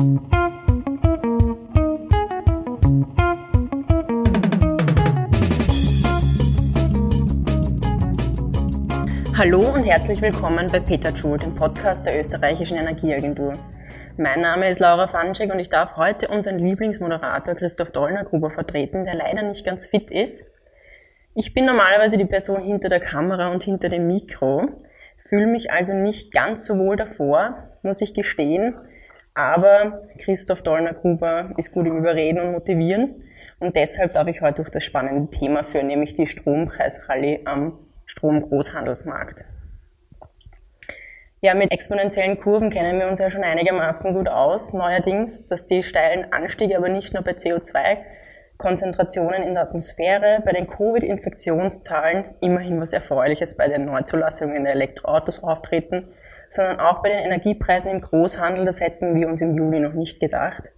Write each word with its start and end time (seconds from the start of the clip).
Hallo 0.00 0.08
und 9.74 9.84
herzlich 9.84 10.22
willkommen 10.22 10.70
bei 10.72 10.80
Peter 10.80 11.10
Joule, 11.10 11.36
dem 11.36 11.54
Podcast 11.54 12.06
der 12.06 12.18
österreichischen 12.18 12.78
Energieagentur. 12.78 13.58
Mein 14.16 14.40
Name 14.40 14.70
ist 14.70 14.80
Laura 14.80 15.06
Fanczek 15.06 15.52
und 15.52 15.58
ich 15.58 15.68
darf 15.68 15.96
heute 15.96 16.28
unseren 16.28 16.58
Lieblingsmoderator 16.60 17.54
Christoph 17.54 17.92
Dollner-Gruber 17.92 18.48
vertreten, 18.50 19.04
der 19.04 19.16
leider 19.16 19.42
nicht 19.42 19.66
ganz 19.66 19.84
fit 19.84 20.10
ist. 20.10 20.46
Ich 21.34 21.52
bin 21.52 21.66
normalerweise 21.66 22.16
die 22.16 22.24
Person 22.24 22.62
hinter 22.62 22.88
der 22.88 23.00
Kamera 23.00 23.52
und 23.52 23.64
hinter 23.64 23.90
dem 23.90 24.06
Mikro, 24.06 24.70
fühle 25.18 25.46
mich 25.46 25.70
also 25.70 25.92
nicht 25.92 26.32
ganz 26.32 26.64
so 26.64 26.78
wohl 26.78 26.96
davor, 26.96 27.68
muss 27.82 28.00
ich 28.00 28.14
gestehen, 28.14 28.74
aber 29.34 29.94
Christoph 30.18 30.62
Dollner-Gruber 30.62 31.52
ist 31.56 31.72
gut 31.72 31.86
im 31.86 31.96
Überreden 31.96 32.40
und 32.40 32.52
Motivieren 32.52 33.14
und 33.58 33.76
deshalb 33.76 34.14
darf 34.14 34.26
ich 34.26 34.40
heute 34.40 34.56
durch 34.56 34.70
das 34.70 34.84
spannende 34.84 35.30
Thema 35.30 35.64
führen, 35.64 35.86
nämlich 35.86 36.14
die 36.14 36.26
Strompreisrallye 36.26 37.42
am 37.44 37.78
Stromgroßhandelsmarkt. 38.06 39.44
Ja, 41.42 41.54
mit 41.54 41.72
exponentiellen 41.72 42.38
Kurven 42.38 42.68
kennen 42.68 42.98
wir 42.98 43.08
uns 43.08 43.18
ja 43.18 43.30
schon 43.30 43.44
einigermaßen 43.44 44.12
gut 44.12 44.28
aus. 44.28 44.74
Neuerdings, 44.74 45.46
dass 45.46 45.64
die 45.64 45.82
steilen 45.82 46.30
Anstiege 46.32 46.76
aber 46.76 46.90
nicht 46.90 47.14
nur 47.14 47.22
bei 47.22 47.32
CO2-Konzentrationen 47.32 49.42
in 49.42 49.54
der 49.54 49.62
Atmosphäre, 49.62 50.42
bei 50.44 50.52
den 50.52 50.66
Covid-Infektionszahlen 50.66 52.26
immerhin 52.42 52.82
was 52.82 52.92
Erfreuliches 52.92 53.56
bei 53.56 53.68
den 53.68 53.86
Neuzulassungen 53.86 54.64
der 54.64 54.74
Elektroautos 54.74 55.42
auftreten, 55.42 56.12
sondern 56.50 56.80
auch 56.80 57.02
bei 57.02 57.08
den 57.08 57.20
Energiepreisen 57.20 57.90
im 57.90 58.00
Großhandel, 58.00 58.66
das 58.66 58.80
hätten 58.80 59.14
wir 59.14 59.28
uns 59.28 59.40
im 59.40 59.56
Juli 59.56 59.80
noch 59.80 59.94
nicht 59.94 60.20
gedacht. 60.20 60.72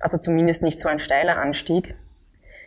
Also 0.00 0.18
zumindest 0.18 0.62
nicht 0.62 0.78
so 0.78 0.88
ein 0.88 0.98
steiler 0.98 1.36
Anstieg. 1.36 1.96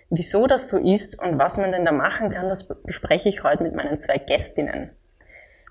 Wieso 0.09 0.45
das 0.45 0.67
so 0.67 0.77
ist 0.77 1.21
und 1.21 1.39
was 1.39 1.57
man 1.57 1.71
denn 1.71 1.85
da 1.85 1.91
machen 1.91 2.29
kann, 2.29 2.49
das 2.49 2.67
bespreche 2.67 3.29
ich 3.29 3.43
heute 3.43 3.63
mit 3.63 3.75
meinen 3.75 3.97
zwei 3.97 4.17
Gästinnen. 4.17 4.91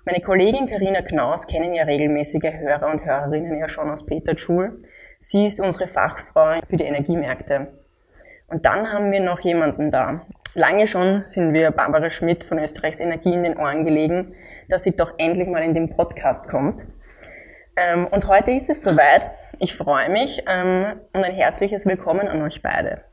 Meine 0.05 0.21
Kollegin 0.21 0.65
Karina 0.65 1.01
Knaus 1.01 1.45
kennen 1.45 1.73
ja 1.73 1.83
regelmäßige 1.83 2.53
Hörer 2.57 2.89
und 2.89 3.05
Hörerinnen 3.05 3.59
ja 3.59 3.67
schon 3.67 3.91
aus 3.91 4.05
Peter 4.05 4.37
Schul. 4.37 4.79
Sie 5.19 5.45
ist 5.45 5.59
unsere 5.59 5.87
Fachfrau 5.87 6.59
für 6.67 6.77
die 6.77 6.85
Energiemärkte. 6.85 7.67
Und 8.47 8.65
dann 8.65 8.91
haben 8.91 9.11
wir 9.11 9.19
noch 9.19 9.41
jemanden 9.41 9.91
da. 9.91 10.25
Lange 10.55 10.87
schon 10.87 11.23
sind 11.23 11.53
wir 11.53 11.69
Barbara 11.71 12.09
Schmidt 12.09 12.43
von 12.43 12.57
Österreichs 12.57 12.99
Energie 12.99 13.33
in 13.33 13.43
den 13.43 13.57
Ohren 13.57 13.85
gelegen, 13.85 14.33
dass 14.69 14.83
sie 14.83 14.95
doch 14.95 15.13
endlich 15.17 15.47
mal 15.47 15.63
in 15.63 15.73
den 15.73 15.89
Podcast 15.95 16.47
kommt. 16.47 16.85
Ähm, 17.75 18.07
und 18.07 18.27
heute 18.27 18.51
ist 18.51 18.69
es 18.69 18.83
soweit. 18.83 19.29
Ich 19.59 19.75
freue 19.75 20.09
mich 20.09 20.43
ähm, 20.47 20.99
und 21.11 21.23
ein 21.23 21.33
herzliches 21.33 21.85
Willkommen 21.85 22.27
an 22.27 22.41
euch 22.41 22.61
beide. 22.61 23.03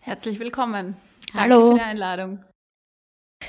Herzlich 0.00 0.38
willkommen. 0.38 0.96
Danke 1.34 1.54
Hallo. 1.54 1.70
für 1.70 1.78
die 1.78 1.84
Einladung. 1.84 2.44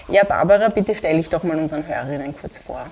Ja, 0.08 0.24
Barbara, 0.24 0.70
bitte 0.70 0.96
stell 0.96 1.18
dich 1.18 1.30
doch 1.30 1.44
mal 1.44 1.58
unseren 1.58 1.86
Hörerinnen 1.86 2.36
kurz 2.36 2.58
vor. 2.58 2.88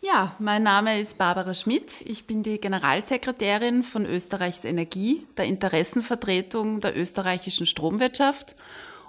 Ja, 0.00 0.36
mein 0.38 0.62
Name 0.62 1.00
ist 1.00 1.18
Barbara 1.18 1.54
Schmidt. 1.54 2.02
Ich 2.02 2.26
bin 2.26 2.42
die 2.42 2.60
Generalsekretärin 2.60 3.82
von 3.82 4.06
Österreichs 4.06 4.64
Energie, 4.64 5.26
der 5.36 5.46
Interessenvertretung 5.46 6.80
der 6.80 6.96
österreichischen 6.96 7.66
Stromwirtschaft. 7.66 8.54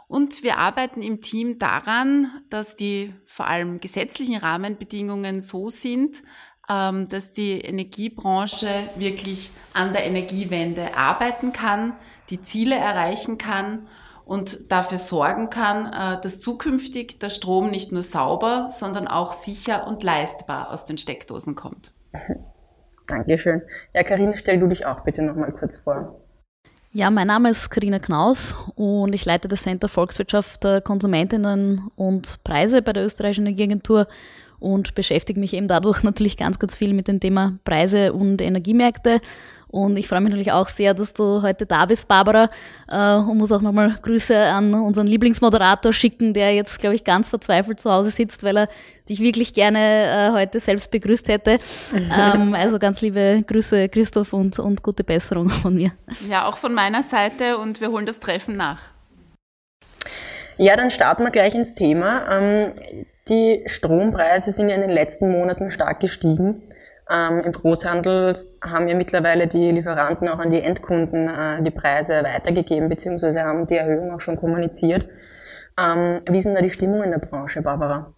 Und 0.09 0.41
wir 0.41 0.57
arbeiten 0.57 1.03
im 1.03 1.21
Team 1.21 1.59
daran, 1.59 2.31
dass 2.49 2.75
die 2.75 3.13
vor 3.27 3.45
allem 3.45 3.79
gesetzlichen 3.79 4.37
Rahmenbedingungen 4.37 5.39
so 5.39 5.69
sind, 5.69 6.23
ähm, 6.67 7.07
dass 7.07 7.31
die 7.31 7.61
Energiebranche 7.61 8.69
wirklich 8.95 9.51
an 9.71 9.93
der 9.93 10.05
Energiewende 10.05 10.97
arbeiten 10.97 11.53
kann, 11.53 11.93
die 12.31 12.41
Ziele 12.41 12.75
erreichen 12.75 13.37
kann 13.37 13.87
und 14.25 14.71
dafür 14.71 14.97
sorgen 14.97 15.51
kann, 15.51 15.93
äh, 15.93 16.19
dass 16.19 16.39
zukünftig 16.39 17.19
der 17.19 17.29
Strom 17.29 17.69
nicht 17.69 17.91
nur 17.91 18.01
sauber, 18.01 18.69
sondern 18.71 19.07
auch 19.07 19.31
sicher 19.31 19.85
und 19.85 20.01
leistbar 20.01 20.71
aus 20.71 20.85
den 20.85 20.97
Steckdosen 20.97 21.53
kommt. 21.53 21.93
Dankeschön. 23.07 23.61
Ja, 23.93 24.01
Karina, 24.01 24.35
stell 24.35 24.59
du 24.59 24.65
dich 24.65 24.87
auch 24.87 25.01
bitte 25.01 25.21
noch 25.21 25.35
mal 25.35 25.51
kurz 25.51 25.77
vor. 25.77 26.19
Ja, 26.91 27.11
mein 27.11 27.27
Name 27.27 27.51
ist 27.51 27.69
Karina 27.69 27.99
Knaus 27.99 28.55
und 28.73 29.13
ich 29.13 29.23
leite 29.23 29.47
das 29.47 29.61
Center 29.61 29.87
Volkswirtschaft, 29.87 30.65
äh, 30.65 30.81
Konsumentinnen 30.81 31.91
und 31.95 32.43
Preise 32.43 32.81
bei 32.81 32.93
der 32.93 33.05
österreichischen 33.05 33.45
Energieagentur 33.45 34.07
und 34.57 34.95
beschäftige 34.95 35.39
mich 35.39 35.53
eben 35.53 35.67
dadurch 35.67 36.01
natürlich 36.03 36.35
ganz, 36.35 36.57
ganz 36.57 36.75
viel 36.75 36.93
mit 36.93 37.07
dem 37.07 37.19
Thema 37.19 37.59
Preise 37.63 38.11
und 38.11 38.41
Energiemärkte 38.41 39.21
und 39.71 39.97
ich 39.97 40.07
freue 40.07 40.21
mich 40.21 40.31
natürlich 40.31 40.51
auch 40.51 40.67
sehr, 40.67 40.95
dass 40.95 41.13
du 41.13 41.43
heute 41.43 41.67
da 41.67 41.85
bist, 41.85 42.07
Barbara. 42.07 42.49
Äh, 42.87 43.17
und 43.17 43.37
muss 43.37 43.51
auch 43.51 43.61
nochmal 43.61 43.95
Grüße 44.01 44.35
an 44.35 44.73
unseren 44.73 45.05
Lieblingsmoderator 45.05 45.93
schicken, 45.93 46.33
der 46.33 46.55
jetzt, 46.55 46.79
glaube 46.79 46.95
ich, 46.95 47.03
ganz 47.03 47.29
verzweifelt 47.29 47.79
zu 47.79 47.91
Hause 47.91 48.09
sitzt, 48.09 48.43
weil 48.43 48.57
er 48.57 48.67
dich 49.07 49.19
wirklich 49.19 49.53
gerne 49.53 49.79
äh, 49.79 50.31
heute 50.31 50.59
selbst 50.59 50.89
begrüßt 50.89 51.27
hätte. 51.27 51.59
ähm, 51.93 52.55
also 52.55 52.79
ganz 52.79 53.01
liebe 53.01 53.43
Grüße, 53.45 53.89
Christoph, 53.89 54.33
und, 54.33 54.57
und 54.57 54.81
gute 54.81 55.03
Besserung 55.03 55.49
von 55.61 55.75
mir. 55.75 55.91
Ja, 56.27 56.47
auch 56.47 56.57
von 56.57 56.73
meiner 56.73 57.03
Seite 57.03 57.59
und 57.59 57.79
wir 57.79 57.91
holen 57.91 58.07
das 58.07 58.19
Treffen 58.19 58.57
nach. 58.57 58.79
Ja, 60.57 60.75
dann 60.75 60.89
starten 60.89 61.23
wir 61.23 61.31
gleich 61.31 61.53
ins 61.53 61.75
Thema. 61.75 62.25
Ähm, 62.29 62.73
die 63.29 63.63
Strompreise 63.67 64.51
sind 64.51 64.69
ja 64.69 64.75
in 64.75 64.81
den 64.81 64.89
letzten 64.89 65.31
Monaten 65.31 65.69
stark 65.69 65.99
gestiegen. 65.99 66.63
Ähm, 67.11 67.39
Im 67.39 67.51
Großhandel 67.51 68.33
haben 68.61 68.87
ja 68.87 68.95
mittlerweile 68.95 69.47
die 69.47 69.71
Lieferanten 69.71 70.29
auch 70.29 70.37
an 70.39 70.51
die 70.51 70.61
Endkunden 70.61 71.27
äh, 71.27 71.63
die 71.63 71.71
Preise 71.71 72.23
weitergegeben, 72.23 72.87
beziehungsweise 72.87 73.43
haben 73.43 73.65
die 73.65 73.77
Erhöhung 73.77 74.11
auch 74.13 74.21
schon 74.21 74.35
kommuniziert. 74.35 75.07
Ähm, 75.79 76.19
wie 76.29 76.39
denn 76.41 76.53
da 76.53 76.61
die 76.61 76.69
Stimmung 76.69 77.01
in 77.03 77.11
der 77.11 77.19
Branche, 77.19 77.61
Barbara? 77.61 78.13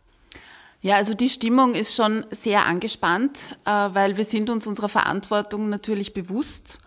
Ja, 0.82 0.96
also 0.96 1.14
die 1.14 1.30
Stimmung 1.30 1.76
ist 1.76 1.96
schon 1.96 2.26
sehr 2.32 2.66
angespannt, 2.66 3.56
äh, 3.66 3.70
weil 3.70 4.18
wir 4.18 4.26
sind 4.26 4.50
uns 4.50 4.68
unserer 4.68 4.90
Verantwortung 4.90 5.70
natürlich 5.70 6.14
bewusst. 6.14 6.80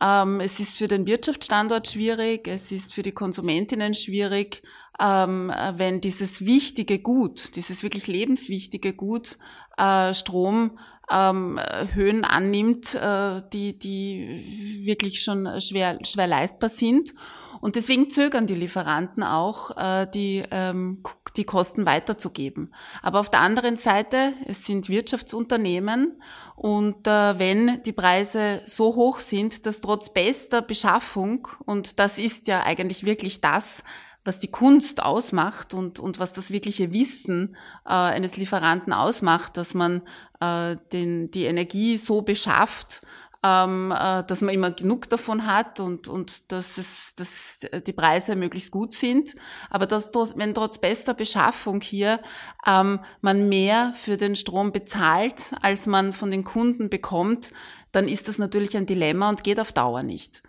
Ähm, 0.00 0.40
es 0.40 0.60
ist 0.60 0.76
für 0.76 0.86
den 0.86 1.06
Wirtschaftsstandort 1.06 1.88
schwierig, 1.88 2.46
es 2.46 2.70
ist 2.70 2.94
für 2.94 3.02
die 3.02 3.12
Konsumentinnen 3.12 3.94
schwierig, 3.94 4.62
ähm, 5.00 5.52
wenn 5.76 6.00
dieses 6.00 6.44
wichtige 6.44 6.98
Gut, 6.98 7.56
dieses 7.56 7.82
wirklich 7.82 8.06
lebenswichtige 8.06 8.92
Gut 8.94 9.38
äh, 9.76 10.12
Strom 10.14 10.78
ähm, 11.10 11.58
Höhen 11.94 12.24
annimmt, 12.24 12.94
äh, 12.94 13.42
die, 13.52 13.78
die 13.78 14.82
wirklich 14.84 15.22
schon 15.22 15.60
schwer, 15.60 15.98
schwer 16.04 16.26
leistbar 16.26 16.68
sind. 16.68 17.14
Und 17.60 17.74
deswegen 17.74 18.10
zögern 18.10 18.46
die 18.46 18.54
Lieferanten 18.54 19.22
auch, 19.22 19.76
äh, 19.76 20.06
die, 20.12 20.44
ähm, 20.50 21.02
die 21.36 21.44
Kosten 21.44 21.86
weiterzugeben. 21.86 22.72
Aber 23.02 23.20
auf 23.20 23.30
der 23.30 23.40
anderen 23.40 23.76
Seite, 23.76 24.32
es 24.46 24.64
sind 24.64 24.88
Wirtschaftsunternehmen 24.88 26.20
und 26.54 27.06
äh, 27.06 27.38
wenn 27.38 27.82
die 27.82 27.92
Preise 27.92 28.60
so 28.66 28.94
hoch 28.94 29.18
sind, 29.18 29.66
dass 29.66 29.80
trotz 29.80 30.12
bester 30.12 30.62
Beschaffung, 30.62 31.48
und 31.64 31.98
das 31.98 32.18
ist 32.18 32.46
ja 32.46 32.62
eigentlich 32.62 33.04
wirklich 33.04 33.40
das, 33.40 33.82
was 34.28 34.38
die 34.38 34.50
Kunst 34.50 35.02
ausmacht 35.02 35.74
und, 35.74 35.98
und 35.98 36.20
was 36.20 36.32
das 36.32 36.52
wirkliche 36.52 36.92
Wissen 36.92 37.56
äh, 37.84 37.88
eines 37.88 38.36
Lieferanten 38.36 38.92
ausmacht, 38.92 39.56
dass 39.56 39.74
man 39.74 40.02
äh, 40.38 40.76
den, 40.92 41.32
die 41.32 41.46
Energie 41.46 41.96
so 41.96 42.22
beschafft, 42.22 43.00
ähm, 43.42 43.90
äh, 43.90 44.24
dass 44.24 44.40
man 44.40 44.54
immer 44.54 44.70
genug 44.70 45.08
davon 45.08 45.46
hat 45.46 45.80
und, 45.80 46.08
und 46.08 46.52
dass, 46.52 46.76
es, 46.76 47.14
dass 47.14 47.60
die 47.86 47.92
Preise 47.92 48.36
möglichst 48.36 48.70
gut 48.70 48.94
sind. 48.94 49.34
Aber 49.70 49.86
dass, 49.86 50.12
wenn 50.36 50.54
trotz 50.54 50.78
bester 50.78 51.14
Beschaffung 51.14 51.80
hier 51.80 52.20
ähm, 52.66 53.00
man 53.20 53.48
mehr 53.48 53.94
für 53.94 54.16
den 54.16 54.36
Strom 54.36 54.72
bezahlt, 54.72 55.52
als 55.62 55.86
man 55.86 56.12
von 56.12 56.30
den 56.30 56.44
Kunden 56.44 56.90
bekommt, 56.90 57.52
dann 57.92 58.08
ist 58.08 58.28
das 58.28 58.38
natürlich 58.38 58.76
ein 58.76 58.86
Dilemma 58.86 59.30
und 59.30 59.42
geht 59.42 59.58
auf 59.58 59.72
Dauer 59.72 60.02
nicht. 60.02 60.42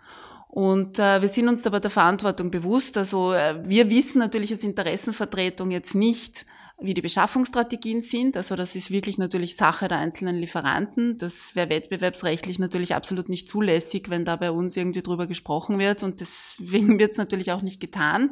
Und 0.50 0.98
äh, 0.98 1.22
wir 1.22 1.28
sind 1.28 1.48
uns 1.48 1.64
aber 1.64 1.78
der 1.78 1.92
Verantwortung 1.92 2.50
bewusst. 2.50 2.98
Also 2.98 3.32
äh, 3.32 3.60
wir 3.64 3.88
wissen 3.88 4.18
natürlich 4.18 4.50
als 4.50 4.64
Interessenvertretung 4.64 5.70
jetzt 5.70 5.94
nicht, 5.94 6.44
wie 6.80 6.92
die 6.92 7.02
Beschaffungsstrategien 7.02 8.02
sind. 8.02 8.36
Also 8.36 8.56
das 8.56 8.74
ist 8.74 8.90
wirklich 8.90 9.16
natürlich 9.16 9.54
Sache 9.54 9.86
der 9.86 9.98
einzelnen 9.98 10.36
Lieferanten. 10.36 11.18
Das 11.18 11.54
wäre 11.54 11.70
wettbewerbsrechtlich 11.70 12.58
natürlich 12.58 12.96
absolut 12.96 13.28
nicht 13.28 13.48
zulässig, 13.48 14.10
wenn 14.10 14.24
da 14.24 14.34
bei 14.34 14.50
uns 14.50 14.76
irgendwie 14.76 15.02
drüber 15.02 15.28
gesprochen 15.28 15.78
wird. 15.78 16.02
Und 16.02 16.20
deswegen 16.20 16.98
wird 16.98 17.12
es 17.12 17.18
natürlich 17.18 17.52
auch 17.52 17.62
nicht 17.62 17.80
getan. 17.80 18.30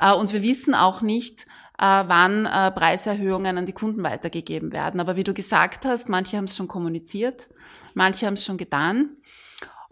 Äh, 0.00 0.14
und 0.14 0.32
wir 0.32 0.42
wissen 0.42 0.74
auch 0.74 1.02
nicht, 1.02 1.44
äh, 1.78 1.84
wann 1.84 2.46
äh, 2.46 2.70
Preiserhöhungen 2.70 3.58
an 3.58 3.66
die 3.66 3.72
Kunden 3.72 4.02
weitergegeben 4.02 4.72
werden. 4.72 5.00
Aber 5.00 5.16
wie 5.16 5.24
du 5.24 5.34
gesagt 5.34 5.84
hast, 5.84 6.08
manche 6.08 6.38
haben 6.38 6.44
es 6.44 6.56
schon 6.56 6.68
kommuniziert, 6.68 7.50
manche 7.92 8.26
haben 8.26 8.34
es 8.34 8.44
schon 8.44 8.56
getan. 8.56 9.16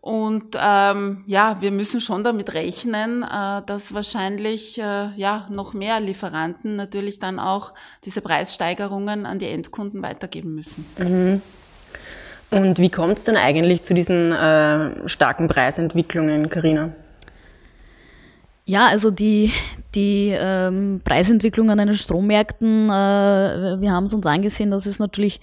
Und 0.00 0.56
ähm, 0.58 1.24
ja, 1.26 1.58
wir 1.60 1.70
müssen 1.70 2.00
schon 2.00 2.24
damit 2.24 2.54
rechnen, 2.54 3.22
äh, 3.22 3.62
dass 3.66 3.92
wahrscheinlich 3.92 4.78
äh, 4.78 5.10
ja 5.14 5.46
noch 5.50 5.74
mehr 5.74 6.00
Lieferanten 6.00 6.76
natürlich 6.76 7.18
dann 7.18 7.38
auch 7.38 7.74
diese 8.04 8.22
Preissteigerungen 8.22 9.26
an 9.26 9.38
die 9.38 9.48
Endkunden 9.48 10.00
weitergeben 10.02 10.54
müssen. 10.54 10.86
Mhm. 10.98 11.42
Und 12.50 12.78
wie 12.78 12.90
kommt 12.90 13.18
es 13.18 13.24
denn 13.24 13.36
eigentlich 13.36 13.82
zu 13.82 13.92
diesen 13.92 14.32
äh, 14.32 15.06
starken 15.08 15.48
Preisentwicklungen, 15.48 16.48
Karina? 16.48 16.92
Ja, 18.64 18.86
also 18.86 19.10
die, 19.10 19.52
die 19.94 20.34
ähm, 20.36 21.00
Preisentwicklung 21.04 21.70
an 21.70 21.78
den 21.78 21.94
Strommärkten, 21.94 22.86
äh, 22.86 23.80
wir 23.80 23.92
haben 23.92 24.04
es 24.04 24.14
uns 24.14 24.26
angesehen, 24.26 24.70
dass 24.70 24.86
es 24.86 24.98
natürlich 24.98 25.40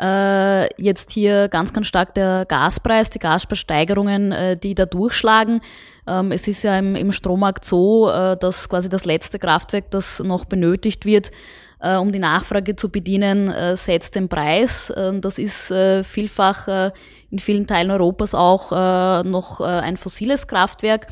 äh, 0.00 0.82
jetzt 0.82 1.10
hier 1.10 1.48
ganz, 1.48 1.72
ganz 1.72 1.86
stark 1.86 2.14
der 2.14 2.44
Gaspreis, 2.46 3.10
die 3.10 3.18
Gaspreissteigerungen, 3.18 4.32
äh, 4.32 4.56
die 4.56 4.74
da 4.74 4.86
durchschlagen. 4.86 5.60
Ähm, 6.06 6.32
es 6.32 6.46
ist 6.48 6.62
ja 6.62 6.78
im, 6.78 6.94
im 6.94 7.12
Strommarkt 7.12 7.64
so, 7.64 8.10
äh, 8.10 8.36
dass 8.36 8.68
quasi 8.68 8.88
das 8.88 9.04
letzte 9.04 9.38
Kraftwerk, 9.38 9.90
das 9.90 10.20
noch 10.20 10.44
benötigt 10.44 11.04
wird, 11.04 11.30
äh, 11.80 11.96
um 11.96 12.12
die 12.12 12.18
Nachfrage 12.18 12.76
zu 12.76 12.90
bedienen, 12.90 13.50
äh, 13.50 13.76
setzt 13.76 14.14
den 14.14 14.28
Preis. 14.28 14.90
Äh, 14.90 15.18
das 15.20 15.38
ist 15.38 15.70
äh, 15.70 16.04
vielfach 16.04 16.68
äh, 16.68 16.90
in 17.30 17.38
vielen 17.38 17.66
Teilen 17.66 17.90
Europas 17.90 18.34
auch 18.34 18.72
äh, 18.72 19.22
noch 19.28 19.60
äh, 19.60 19.64
ein 19.64 19.96
fossiles 19.96 20.46
Kraftwerk. 20.46 21.08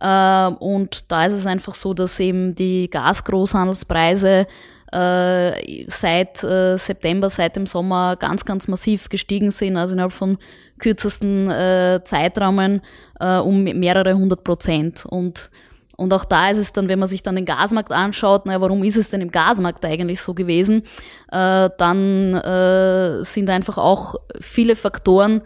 Äh, 0.00 0.46
und 0.58 1.10
da 1.10 1.26
ist 1.26 1.32
es 1.32 1.46
einfach 1.46 1.74
so, 1.74 1.94
dass 1.94 2.20
eben 2.20 2.54
die 2.54 2.90
Gasgroßhandelspreise 2.90 4.46
äh, 4.94 5.86
seit 5.88 6.42
äh, 6.44 6.76
September, 6.76 7.28
seit 7.28 7.56
dem 7.56 7.66
Sommer 7.66 8.16
ganz, 8.16 8.44
ganz 8.44 8.68
massiv 8.68 9.08
gestiegen 9.08 9.50
sind, 9.50 9.76
also 9.76 9.94
innerhalb 9.94 10.12
von 10.12 10.38
kürzesten 10.78 11.50
äh, 11.50 12.00
Zeitrahmen 12.04 12.80
äh, 13.20 13.38
um 13.38 13.64
mehrere 13.64 14.14
hundert 14.14 14.44
Prozent. 14.44 15.04
Und 15.06 15.50
und 15.96 16.12
auch 16.12 16.24
da 16.24 16.50
ist 16.50 16.58
es 16.58 16.72
dann, 16.72 16.88
wenn 16.88 16.98
man 16.98 17.08
sich 17.08 17.22
dann 17.22 17.36
den 17.36 17.44
Gasmarkt 17.44 17.92
anschaut, 17.92 18.46
naja, 18.46 18.60
warum 18.60 18.82
ist 18.82 18.96
es 18.96 19.10
denn 19.10 19.20
im 19.20 19.30
Gasmarkt 19.30 19.84
eigentlich 19.84 20.20
so 20.20 20.34
gewesen, 20.34 20.82
äh, 21.30 21.70
dann 21.78 22.34
äh, 22.34 23.24
sind 23.24 23.48
einfach 23.48 23.78
auch 23.78 24.16
viele 24.40 24.74
Faktoren 24.74 25.42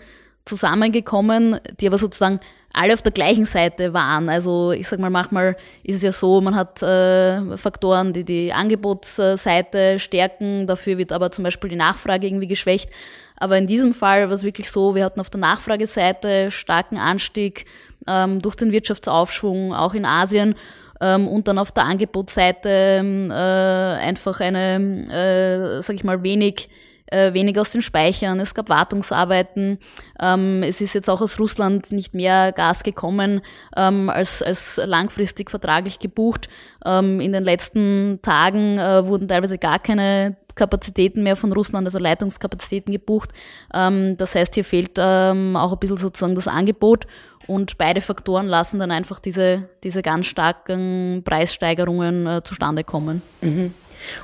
zusammengekommen, 0.46 1.60
die 1.78 1.86
aber 1.86 1.98
sozusagen 1.98 2.40
alle 2.72 2.94
auf 2.94 3.02
der 3.02 3.12
gleichen 3.12 3.46
Seite 3.46 3.92
waren. 3.92 4.28
Also 4.28 4.72
ich 4.72 4.88
sag 4.88 5.00
mal, 5.00 5.10
manchmal 5.10 5.56
ist 5.82 5.96
es 5.96 6.02
ja 6.02 6.12
so, 6.12 6.40
man 6.40 6.54
hat 6.54 6.82
äh, 6.82 7.56
Faktoren, 7.56 8.12
die 8.12 8.24
die 8.24 8.52
Angebotsseite 8.52 9.98
stärken, 9.98 10.66
dafür 10.66 10.98
wird 10.98 11.12
aber 11.12 11.30
zum 11.30 11.44
Beispiel 11.44 11.70
die 11.70 11.76
Nachfrage 11.76 12.26
irgendwie 12.26 12.46
geschwächt. 12.46 12.90
Aber 13.36 13.56
in 13.56 13.66
diesem 13.66 13.94
Fall 13.94 14.26
war 14.26 14.34
es 14.34 14.42
wirklich 14.42 14.70
so, 14.70 14.94
wir 14.94 15.04
hatten 15.04 15.20
auf 15.20 15.30
der 15.30 15.40
Nachfrageseite 15.40 16.50
starken 16.50 16.98
Anstieg 16.98 17.66
ähm, 18.06 18.42
durch 18.42 18.56
den 18.56 18.72
Wirtschaftsaufschwung, 18.72 19.74
auch 19.74 19.94
in 19.94 20.04
Asien. 20.04 20.54
Ähm, 21.00 21.28
und 21.28 21.46
dann 21.46 21.58
auf 21.58 21.70
der 21.70 21.84
Angebotsseite 21.84 22.68
ähm, 22.68 23.30
äh, 23.30 23.34
einfach 23.34 24.40
eine, 24.40 25.78
äh, 25.78 25.82
sag 25.82 25.94
ich 25.94 26.02
mal, 26.02 26.22
wenig 26.24 26.68
äh, 27.10 27.32
wenig 27.34 27.58
aus 27.58 27.70
den 27.70 27.82
Speichern, 27.82 28.40
es 28.40 28.54
gab 28.54 28.68
Wartungsarbeiten, 28.68 29.78
ähm, 30.20 30.62
es 30.62 30.80
ist 30.80 30.94
jetzt 30.94 31.08
auch 31.08 31.20
aus 31.20 31.38
Russland 31.38 31.92
nicht 31.92 32.14
mehr 32.14 32.52
Gas 32.52 32.82
gekommen 32.82 33.40
ähm, 33.76 34.10
als, 34.10 34.42
als 34.42 34.80
langfristig 34.84 35.50
vertraglich 35.50 35.98
gebucht. 35.98 36.48
Ähm, 36.84 37.20
in 37.20 37.32
den 37.32 37.44
letzten 37.44 38.20
Tagen 38.22 38.78
äh, 38.78 39.06
wurden 39.06 39.28
teilweise 39.28 39.58
gar 39.58 39.78
keine 39.78 40.36
Kapazitäten 40.58 41.22
mehr 41.22 41.36
von 41.36 41.52
Russland, 41.52 41.86
also 41.86 41.98
Leitungskapazitäten 41.98 42.92
gebucht. 42.92 43.30
Ähm, 43.72 44.16
das 44.18 44.34
heißt, 44.34 44.54
hier 44.54 44.64
fehlt 44.64 44.92
ähm, 44.98 45.56
auch 45.56 45.72
ein 45.72 45.78
bisschen 45.78 45.96
sozusagen 45.96 46.34
das 46.34 46.48
Angebot 46.48 47.06
und 47.46 47.78
beide 47.78 48.02
Faktoren 48.02 48.46
lassen 48.46 48.78
dann 48.78 48.90
einfach 48.90 49.20
diese, 49.20 49.68
diese 49.82 50.02
ganz 50.02 50.26
starken 50.26 51.22
Preissteigerungen 51.24 52.26
äh, 52.26 52.42
zustande 52.42 52.84
kommen. 52.84 53.22
Mhm. 53.40 53.72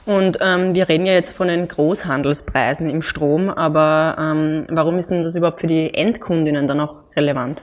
Und 0.07 0.39
ähm, 0.41 0.75
wir 0.75 0.89
reden 0.89 1.07
ja 1.07 1.13
jetzt 1.13 1.35
von 1.35 1.49
den 1.49 1.69
Großhandelspreisen 1.69 2.89
im 2.89 3.03
Strom, 3.03 3.51
aber 3.51 4.17
ähm, 4.19 4.67
warum 4.69 4.99
ist 4.99 5.11
denn 5.11 5.23
das 5.23 5.35
überhaupt 5.35 5.61
für 5.61 5.67
die 5.67 5.93
Endkundinnen 5.95 6.67
dann 6.67 6.81
auch 6.81 7.05
relevant? 7.17 7.63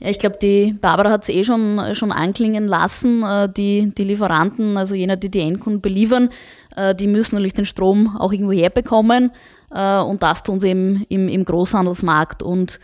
Ja, 0.00 0.10
ich 0.10 0.18
glaube, 0.18 0.38
die 0.40 0.74
Barbara 0.80 1.10
hat 1.10 1.24
es 1.24 1.28
eh 1.28 1.44
schon, 1.44 1.80
schon 1.94 2.12
anklingen 2.12 2.68
lassen. 2.68 3.22
Äh, 3.22 3.48
die, 3.48 3.92
die 3.96 4.04
Lieferanten, 4.04 4.76
also 4.76 4.94
jener, 4.94 5.16
die 5.16 5.30
die 5.30 5.40
Endkunden 5.40 5.80
beliefern, 5.80 6.30
äh, 6.76 6.94
die 6.94 7.08
müssen 7.08 7.34
natürlich 7.34 7.54
den 7.54 7.66
Strom 7.66 8.16
auch 8.16 8.32
irgendwo 8.32 8.52
herbekommen. 8.52 9.32
Äh, 9.74 10.00
und 10.00 10.22
das 10.22 10.42
tun 10.42 10.60
sie 10.60 10.68
eben 10.68 11.04
im, 11.08 11.28
im 11.28 11.44
Großhandelsmarkt. 11.44 12.42
Und 12.42 12.78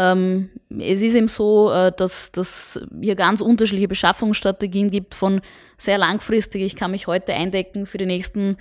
ähm, 0.00 0.48
es 0.78 1.02
ist 1.02 1.14
eben 1.14 1.28
so, 1.28 1.70
äh, 1.70 1.92
dass 1.94 2.32
dass 2.32 2.80
hier 3.00 3.16
ganz 3.16 3.40
unterschiedliche 3.40 3.88
Beschaffungsstrategien 3.88 4.90
gibt 4.90 5.14
von 5.14 5.40
sehr 5.76 5.98
langfristig. 5.98 6.62
Ich 6.62 6.76
kann 6.76 6.92
mich 6.92 7.06
heute 7.06 7.34
eindecken 7.34 7.86
für 7.86 7.98
die 7.98 8.06
nächsten 8.06 8.56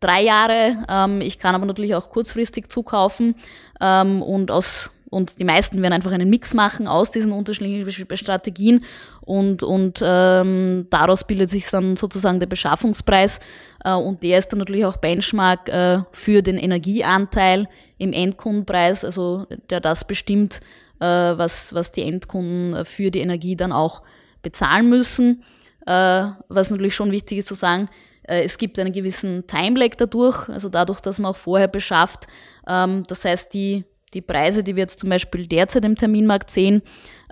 drei 0.00 0.22
Jahre. 0.22 0.84
Ähm, 0.88 1.20
ich 1.20 1.38
kann 1.38 1.54
aber 1.54 1.64
natürlich 1.64 1.94
auch 1.94 2.10
kurzfristig 2.10 2.68
zukaufen 2.70 3.36
ähm, 3.80 4.22
und 4.22 4.50
aus 4.50 4.90
und 5.12 5.38
die 5.38 5.44
meisten 5.44 5.82
werden 5.82 5.92
einfach 5.92 6.10
einen 6.10 6.30
Mix 6.30 6.54
machen 6.54 6.88
aus 6.88 7.10
diesen 7.10 7.32
unterschiedlichen 7.32 8.16
Strategien 8.16 8.82
und, 9.20 9.62
und 9.62 10.00
ähm, 10.02 10.86
daraus 10.88 11.26
bildet 11.26 11.50
sich 11.50 11.68
dann 11.68 11.96
sozusagen 11.96 12.40
der 12.40 12.46
Beschaffungspreis 12.46 13.38
äh, 13.84 13.92
und 13.92 14.22
der 14.22 14.38
ist 14.38 14.48
dann 14.48 14.60
natürlich 14.60 14.86
auch 14.86 14.96
Benchmark 14.96 15.68
äh, 15.68 15.98
für 16.12 16.40
den 16.40 16.56
Energieanteil 16.56 17.68
im 17.98 18.14
Endkundenpreis, 18.14 19.04
also 19.04 19.46
der 19.68 19.80
das 19.80 20.06
bestimmt, 20.06 20.60
was, 21.04 21.74
was 21.74 21.90
die 21.90 22.02
Endkunden 22.02 22.84
für 22.84 23.10
die 23.10 23.20
Energie 23.20 23.56
dann 23.56 23.72
auch 23.72 24.02
bezahlen 24.42 24.88
müssen. 24.88 25.42
Äh, 25.86 26.26
was 26.48 26.70
natürlich 26.70 26.94
schon 26.94 27.10
wichtig 27.10 27.38
ist 27.38 27.48
zu 27.48 27.54
sagen, 27.54 27.88
äh, 28.22 28.42
es 28.44 28.58
gibt 28.58 28.78
einen 28.78 28.92
gewissen 28.92 29.46
Timelag 29.46 29.96
dadurch, 29.98 30.48
also 30.48 30.68
dadurch, 30.68 31.00
dass 31.00 31.18
man 31.18 31.32
auch 31.32 31.36
vorher 31.36 31.68
beschafft. 31.68 32.26
Ähm, 32.68 33.02
das 33.08 33.24
heißt, 33.24 33.52
die, 33.52 33.84
die 34.14 34.20
Preise, 34.20 34.62
die 34.62 34.76
wir 34.76 34.82
jetzt 34.82 35.00
zum 35.00 35.10
Beispiel 35.10 35.46
derzeit 35.46 35.84
im 35.84 35.96
Terminmarkt 35.96 36.50
sehen, 36.50 36.82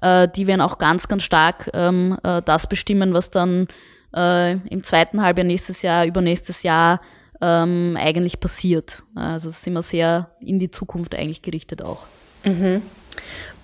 äh, 0.02 0.26
die 0.28 0.46
werden 0.46 0.61
auch 0.61 0.78
ganz, 0.78 1.06
ganz 1.06 1.22
stark 1.22 1.70
ähm, 1.75 2.19
äh, 2.25 2.43
das 2.43 2.67
bestimmen, 2.67 3.14
was 3.14 3.31
dann 3.31 3.69
äh, 4.17 4.52
im 4.52 4.82
zweiten 4.82 5.22
Halbjahr 5.22 5.46
nächstes 5.46 5.82
Jahr, 5.82 6.05
übernächstes 6.06 6.62
Jahr 6.62 7.00
ähm, 7.40 7.96
eigentlich 7.99 8.40
passiert. 8.40 9.02
Also 9.14 9.50
sind 9.50 9.75
wir 9.75 9.82
sehr 9.82 10.31
in 10.40 10.58
die 10.58 10.70
Zukunft 10.70 11.14
eigentlich 11.14 11.43
gerichtet 11.43 11.82
auch. 11.82 12.02
Mhm. 12.44 12.82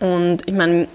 Und 0.00 0.46
ich 0.46 0.54
meine, 0.54 0.88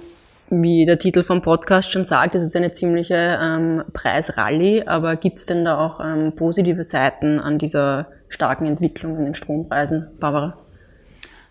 wie 0.50 0.86
der 0.86 1.00
Titel 1.00 1.24
vom 1.24 1.42
Podcast 1.42 1.92
schon 1.92 2.04
sagt, 2.04 2.36
es 2.36 2.44
ist 2.44 2.56
eine 2.56 2.72
ziemliche 2.72 3.40
ähm, 3.42 3.84
Preisrallye, 3.94 4.86
aber 4.86 5.16
gibt 5.16 5.40
es 5.40 5.46
denn 5.46 5.66
da 5.66 5.78
auch 5.78 6.00
ähm, 6.00 6.36
positive 6.36 6.84
Seiten 6.84 7.40
an 7.40 7.58
dieser 7.58 8.08
starken 8.28 8.66
Entwicklung 8.66 9.18
in 9.18 9.26
den 9.26 9.36
Strompreisen, 9.36 10.10
Barbara? 10.20 10.58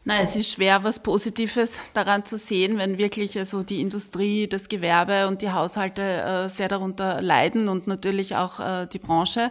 Na, 0.04 0.20
es 0.22 0.34
ist 0.34 0.52
schwer, 0.52 0.82
was 0.82 1.02
Positives 1.02 1.78
daran 1.92 2.24
zu 2.24 2.38
sehen, 2.38 2.78
wenn 2.78 2.98
wirklich 2.98 3.38
also 3.38 3.62
die 3.62 3.80
Industrie, 3.80 4.48
das 4.48 4.68
Gewerbe 4.68 5.26
und 5.26 5.42
die 5.42 5.50
Haushalte 5.50 6.02
äh, 6.02 6.48
sehr 6.48 6.68
darunter 6.68 7.20
leiden 7.20 7.68
und 7.68 7.86
natürlich 7.86 8.34
auch 8.36 8.60
äh, 8.60 8.86
die 8.86 8.98
Branche. 8.98 9.50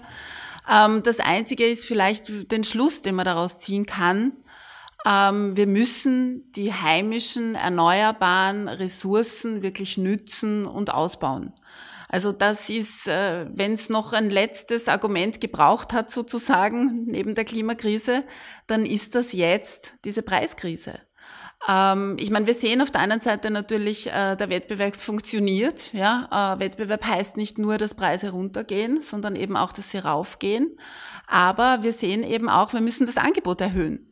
Ähm, 0.69 1.03
das 1.03 1.19
Einzige 1.19 1.65
ist 1.65 1.85
vielleicht 1.85 2.51
den 2.51 2.63
Schluss, 2.63 3.01
den 3.01 3.15
man 3.15 3.25
daraus 3.25 3.59
ziehen 3.59 3.85
kann. 3.85 4.33
Ähm, 5.05 5.55
wir 5.55 5.67
müssen 5.67 6.51
die 6.53 6.73
heimischen 6.73 7.55
erneuerbaren 7.55 8.67
Ressourcen 8.67 9.61
wirklich 9.61 9.97
nützen 9.97 10.65
und 10.65 10.93
ausbauen. 10.93 11.53
Also 12.11 12.31
das 12.31 12.69
ist, 12.69 13.07
äh, 13.07 13.45
wenn 13.53 13.73
es 13.73 13.89
noch 13.89 14.13
ein 14.13 14.31
letztes 14.31 14.87
Argument 14.87 15.39
gebraucht 15.39 15.93
hat 15.93 16.09
sozusagen 16.09 17.03
neben 17.05 17.35
der 17.35 17.45
Klimakrise, 17.45 18.23
dann 18.67 18.85
ist 18.85 19.15
das 19.15 19.31
jetzt 19.31 19.93
diese 20.05 20.23
Preiskrise. 20.23 20.99
Ähm, 21.67 22.15
ich 22.19 22.31
meine, 22.31 22.47
wir 22.47 22.53
sehen 22.55 22.81
auf 22.81 22.89
der 22.89 23.01
einen 23.01 23.21
Seite 23.21 23.51
natürlich, 23.51 24.07
äh, 24.07 24.35
der 24.35 24.49
Wettbewerb 24.49 24.95
funktioniert. 24.95 25.93
Ja? 25.93 26.55
Äh, 26.55 26.59
Wettbewerb 26.59 27.05
heißt 27.05 27.37
nicht 27.37 27.59
nur, 27.59 27.77
dass 27.77 27.93
Preise 27.93 28.31
runtergehen, 28.31 29.01
sondern 29.01 29.35
eben 29.35 29.55
auch, 29.55 29.71
dass 29.71 29.91
sie 29.91 29.99
raufgehen. 29.99 30.77
Aber 31.27 31.83
wir 31.83 31.93
sehen 31.93 32.23
eben 32.23 32.49
auch, 32.49 32.73
wir 32.73 32.81
müssen 32.81 33.05
das 33.05 33.17
Angebot 33.17 33.61
erhöhen. 33.61 34.08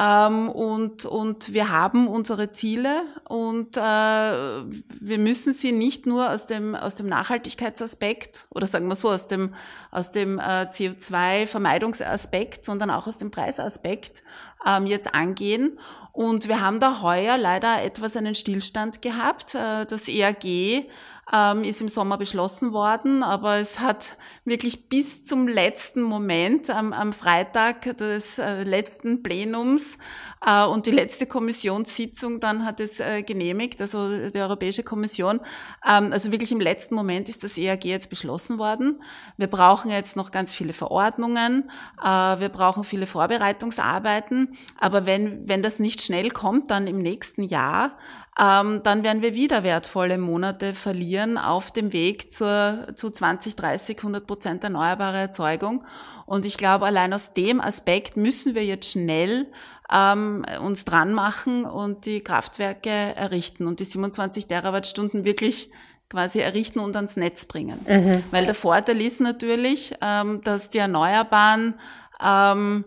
Ähm, 0.00 0.48
und, 0.48 1.04
und 1.04 1.52
wir 1.52 1.70
haben 1.70 2.08
unsere 2.08 2.50
Ziele 2.50 3.02
und 3.28 3.76
äh, 3.76 3.80
wir 3.80 5.18
müssen 5.18 5.52
sie 5.52 5.70
nicht 5.70 6.04
nur 6.04 6.32
aus 6.32 6.46
dem, 6.46 6.74
aus 6.74 6.96
dem 6.96 7.06
Nachhaltigkeitsaspekt 7.06 8.48
oder 8.50 8.66
sagen 8.66 8.88
wir 8.88 8.96
so, 8.96 9.10
aus 9.10 9.28
dem, 9.28 9.54
aus 9.92 10.10
dem 10.10 10.40
äh, 10.40 10.66
CO2-Vermeidungsaspekt, 10.68 12.64
sondern 12.64 12.90
auch 12.90 13.06
aus 13.06 13.18
dem 13.18 13.30
Preisaspekt 13.30 14.24
ähm, 14.66 14.86
jetzt 14.86 15.14
angehen. 15.14 15.78
Und 16.10 16.48
wir 16.48 16.60
haben 16.60 16.80
da 16.80 17.02
heuer 17.02 17.38
leider 17.38 17.82
etwas 17.82 18.16
einen 18.16 18.34
Stillstand 18.34 19.00
gehabt. 19.00 19.54
Äh, 19.54 19.86
das 19.86 20.08
EAG 20.08 20.88
ähm, 21.32 21.64
ist 21.64 21.80
im 21.80 21.88
Sommer 21.88 22.18
beschlossen 22.18 22.72
worden, 22.72 23.22
aber 23.22 23.56
es 23.56 23.80
hat 23.80 24.16
wirklich 24.44 24.88
bis 24.88 25.24
zum 25.24 25.48
letzten 25.48 26.02
Moment 26.02 26.68
am, 26.68 26.92
am 26.92 27.12
Freitag 27.12 27.96
des 27.96 28.38
äh, 28.38 28.62
letzten 28.62 29.22
Plenums 29.22 29.96
äh, 30.44 30.64
und 30.66 30.86
die 30.86 30.90
letzte 30.90 31.26
Kommissionssitzung 31.26 32.40
dann 32.40 32.64
hat 32.64 32.80
es 32.80 33.00
äh, 33.00 33.22
genehmigt, 33.22 33.80
also 33.80 34.28
die 34.28 34.38
Europäische 34.38 34.82
Kommission. 34.82 35.40
Ähm, 35.86 36.12
also 36.12 36.30
wirklich 36.30 36.52
im 36.52 36.60
letzten 36.60 36.94
Moment 36.94 37.28
ist 37.28 37.42
das 37.42 37.56
EAG 37.56 37.84
jetzt 37.84 38.10
beschlossen 38.10 38.58
worden. 38.58 39.00
Wir 39.38 39.46
brauchen 39.46 39.90
jetzt 39.90 40.14
noch 40.14 40.30
ganz 40.30 40.54
viele 40.54 40.74
Verordnungen, 40.74 41.70
äh, 42.02 42.06
wir 42.06 42.50
brauchen 42.50 42.84
viele 42.84 43.06
Vorbereitungsarbeiten 43.06 44.56
Aber 44.78 45.06
wenn, 45.06 45.48
wenn 45.48 45.62
das 45.62 45.78
nicht 45.78 46.02
schnell 46.02 46.30
kommt, 46.30 46.70
dann 46.70 46.86
im 46.86 46.98
nächsten 46.98 47.44
Jahr, 47.44 47.96
ähm, 48.38 48.82
dann 48.82 49.04
werden 49.04 49.22
wir 49.22 49.34
wieder 49.34 49.62
wertvolle 49.62 50.18
Monate 50.18 50.74
verlieren 50.74 51.38
auf 51.38 51.70
dem 51.70 51.92
Weg 51.92 52.32
zur, 52.32 52.88
zu 52.96 53.10
20, 53.10 53.54
30, 53.54 53.98
100 53.98 54.26
Prozent 54.34 54.64
erneuerbare 54.64 55.18
Erzeugung. 55.18 55.84
Und 56.26 56.44
ich 56.44 56.56
glaube, 56.56 56.86
allein 56.86 57.12
aus 57.12 57.34
dem 57.34 57.60
Aspekt 57.60 58.16
müssen 58.16 58.56
wir 58.56 58.64
jetzt 58.64 58.90
schnell 58.90 59.46
ähm, 59.92 60.44
uns 60.60 60.84
dran 60.84 61.12
machen 61.12 61.64
und 61.64 62.04
die 62.04 62.20
Kraftwerke 62.20 62.90
errichten 62.90 63.68
und 63.68 63.78
die 63.78 63.84
27 63.84 64.48
Terawattstunden 64.48 65.24
wirklich 65.24 65.70
quasi 66.10 66.40
errichten 66.40 66.80
und 66.80 66.96
ans 66.96 67.16
Netz 67.16 67.44
bringen. 67.44 67.78
Mhm. 67.86 68.24
Weil 68.32 68.44
der 68.44 68.56
Vorteil 68.56 69.00
ist 69.00 69.20
natürlich, 69.20 69.94
ähm, 70.00 70.40
dass 70.42 70.68
die 70.68 70.78
Erneuerbaren 70.78 71.74
ähm, 72.20 72.84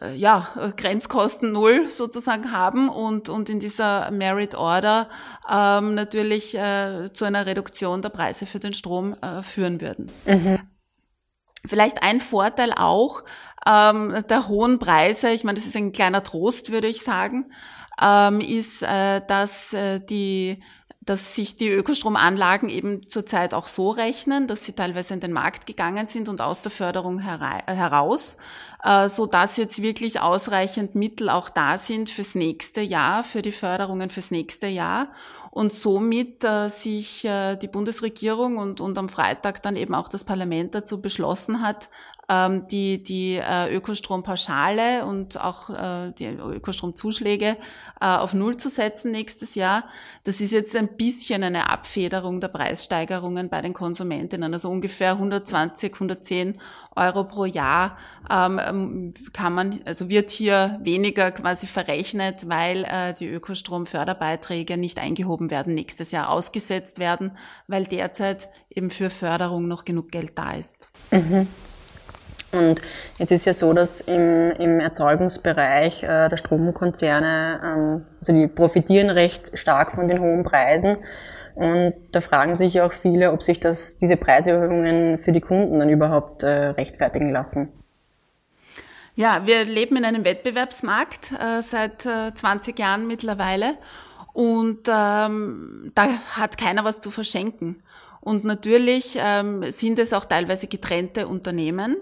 äh, 0.00 0.14
ja, 0.14 0.48
Grenzkosten 0.78 1.52
null 1.52 1.90
sozusagen 1.90 2.52
haben 2.52 2.88
und, 2.88 3.28
und 3.28 3.50
in 3.50 3.60
dieser 3.60 4.10
Merit 4.10 4.54
Order 4.54 5.10
ähm, 5.50 5.94
natürlich 5.94 6.56
äh, 6.56 7.12
zu 7.12 7.26
einer 7.26 7.44
Reduktion 7.44 8.00
der 8.00 8.08
Preise 8.08 8.46
für 8.46 8.60
den 8.60 8.72
Strom 8.72 9.14
äh, 9.20 9.42
führen 9.42 9.82
würden. 9.82 10.10
Mhm. 10.24 10.60
Vielleicht 11.64 12.02
ein 12.02 12.20
Vorteil 12.20 12.72
auch 12.72 13.24
ähm, 13.66 14.24
der 14.28 14.48
hohen 14.48 14.78
Preise, 14.78 15.30
ich 15.30 15.44
meine, 15.44 15.56
das 15.56 15.66
ist 15.66 15.76
ein 15.76 15.92
kleiner 15.92 16.22
Trost, 16.22 16.70
würde 16.70 16.86
ich 16.88 17.02
sagen, 17.02 17.46
ähm, 18.00 18.40
ist, 18.40 18.82
äh, 18.82 19.20
dass 19.26 19.72
äh, 19.72 20.00
die 20.00 20.62
dass 21.06 21.36
sich 21.36 21.56
die 21.56 21.68
Ökostromanlagen 21.68 22.68
eben 22.68 23.08
zurzeit 23.08 23.54
auch 23.54 23.68
so 23.68 23.90
rechnen, 23.90 24.48
dass 24.48 24.64
sie 24.64 24.72
teilweise 24.72 25.14
in 25.14 25.20
den 25.20 25.32
Markt 25.32 25.64
gegangen 25.64 26.08
sind 26.08 26.28
und 26.28 26.40
aus 26.40 26.62
der 26.62 26.72
Förderung 26.72 27.20
heraus, 27.20 28.36
äh, 28.82 29.08
so 29.08 29.26
dass 29.26 29.56
jetzt 29.56 29.80
wirklich 29.80 30.20
ausreichend 30.20 30.96
Mittel 30.96 31.30
auch 31.30 31.48
da 31.48 31.78
sind 31.78 32.10
fürs 32.10 32.34
nächste 32.34 32.80
Jahr, 32.80 33.22
für 33.22 33.40
die 33.40 33.52
Förderungen 33.52 34.10
fürs 34.10 34.32
nächste 34.32 34.66
Jahr 34.66 35.08
und 35.56 35.72
somit 35.72 36.44
äh, 36.44 36.68
sich 36.68 37.24
äh, 37.24 37.56
die 37.56 37.66
Bundesregierung 37.66 38.58
und, 38.58 38.82
und 38.82 38.98
am 38.98 39.08
Freitag 39.08 39.62
dann 39.62 39.74
eben 39.74 39.94
auch 39.94 40.10
das 40.10 40.22
Parlament 40.22 40.74
dazu 40.74 41.00
beschlossen 41.00 41.62
hat, 41.62 41.88
ähm, 42.28 42.66
die, 42.68 43.02
die 43.02 43.36
äh, 43.36 43.74
Ökostrompauschale 43.74 45.06
und 45.06 45.40
auch 45.40 45.70
äh, 45.70 46.12
die 46.18 46.26
Ökostromzuschläge 46.26 47.56
äh, 48.00 48.06
auf 48.06 48.34
Null 48.34 48.56
zu 48.56 48.68
setzen 48.68 49.12
nächstes 49.12 49.54
Jahr. 49.54 49.84
Das 50.24 50.40
ist 50.40 50.52
jetzt 50.52 50.74
ein 50.74 50.88
bisschen 50.96 51.44
eine 51.44 51.70
Abfederung 51.70 52.40
der 52.40 52.48
Preissteigerungen 52.48 53.48
bei 53.48 53.62
den 53.62 53.72
Konsumentinnen. 53.72 54.52
Also 54.52 54.70
ungefähr 54.70 55.12
120, 55.12 55.94
110 55.94 56.58
Euro 56.96 57.24
pro 57.24 57.44
Jahr 57.44 57.96
ähm, 58.28 58.60
ähm, 58.66 59.14
kann 59.32 59.54
man, 59.54 59.80
also 59.84 60.08
wird 60.08 60.30
hier 60.30 60.80
weniger 60.82 61.30
quasi 61.30 61.66
verrechnet, 61.66 62.48
weil 62.48 62.84
äh, 62.84 63.14
die 63.14 63.28
Ökostromförderbeiträge 63.28 64.76
nicht 64.76 64.98
eingehoben 64.98 65.50
werden, 65.50 65.74
nächstes 65.74 66.10
Jahr 66.10 66.30
ausgesetzt 66.30 66.98
werden, 66.98 67.36
weil 67.68 67.84
derzeit 67.84 68.48
eben 68.68 68.90
für 68.90 69.10
Förderung 69.10 69.68
noch 69.68 69.84
genug 69.84 70.10
Geld 70.10 70.32
da 70.36 70.54
ist. 70.54 70.88
Mhm. 71.12 71.46
Und 72.52 72.80
jetzt 73.18 73.32
ist 73.32 73.44
ja 73.44 73.52
so, 73.52 73.72
dass 73.72 74.00
im, 74.00 74.52
im 74.52 74.80
Erzeugungsbereich 74.80 76.04
äh, 76.04 76.28
der 76.28 76.36
Stromkonzerne, 76.36 77.60
ähm, 77.64 78.06
also 78.18 78.32
die 78.32 78.46
profitieren 78.46 79.10
recht 79.10 79.58
stark 79.58 79.92
von 79.92 80.08
den 80.08 80.20
hohen 80.20 80.44
Preisen. 80.44 80.96
Und 81.54 81.94
da 82.12 82.20
fragen 82.20 82.54
sich 82.54 82.74
ja 82.74 82.86
auch 82.86 82.92
viele, 82.92 83.32
ob 83.32 83.42
sich 83.42 83.58
das, 83.60 83.96
diese 83.96 84.16
Preiserhöhungen 84.16 85.18
für 85.18 85.32
die 85.32 85.40
Kunden 85.40 85.78
dann 85.78 85.88
überhaupt 85.88 86.42
äh, 86.42 86.48
rechtfertigen 86.48 87.30
lassen. 87.30 87.72
Ja, 89.14 89.46
wir 89.46 89.64
leben 89.64 89.96
in 89.96 90.04
einem 90.04 90.26
Wettbewerbsmarkt 90.26 91.32
äh, 91.32 91.62
seit 91.62 92.04
äh, 92.04 92.34
20 92.34 92.78
Jahren 92.78 93.06
mittlerweile 93.06 93.78
und 94.34 94.86
ähm, 94.86 95.90
da 95.94 96.08
hat 96.28 96.58
keiner 96.58 96.84
was 96.84 97.00
zu 97.00 97.10
verschenken. 97.10 97.82
Und 98.20 98.44
natürlich 98.44 99.16
ähm, 99.18 99.62
sind 99.70 99.98
es 99.98 100.12
auch 100.12 100.26
teilweise 100.26 100.66
getrennte 100.66 101.26
Unternehmen. 101.28 101.96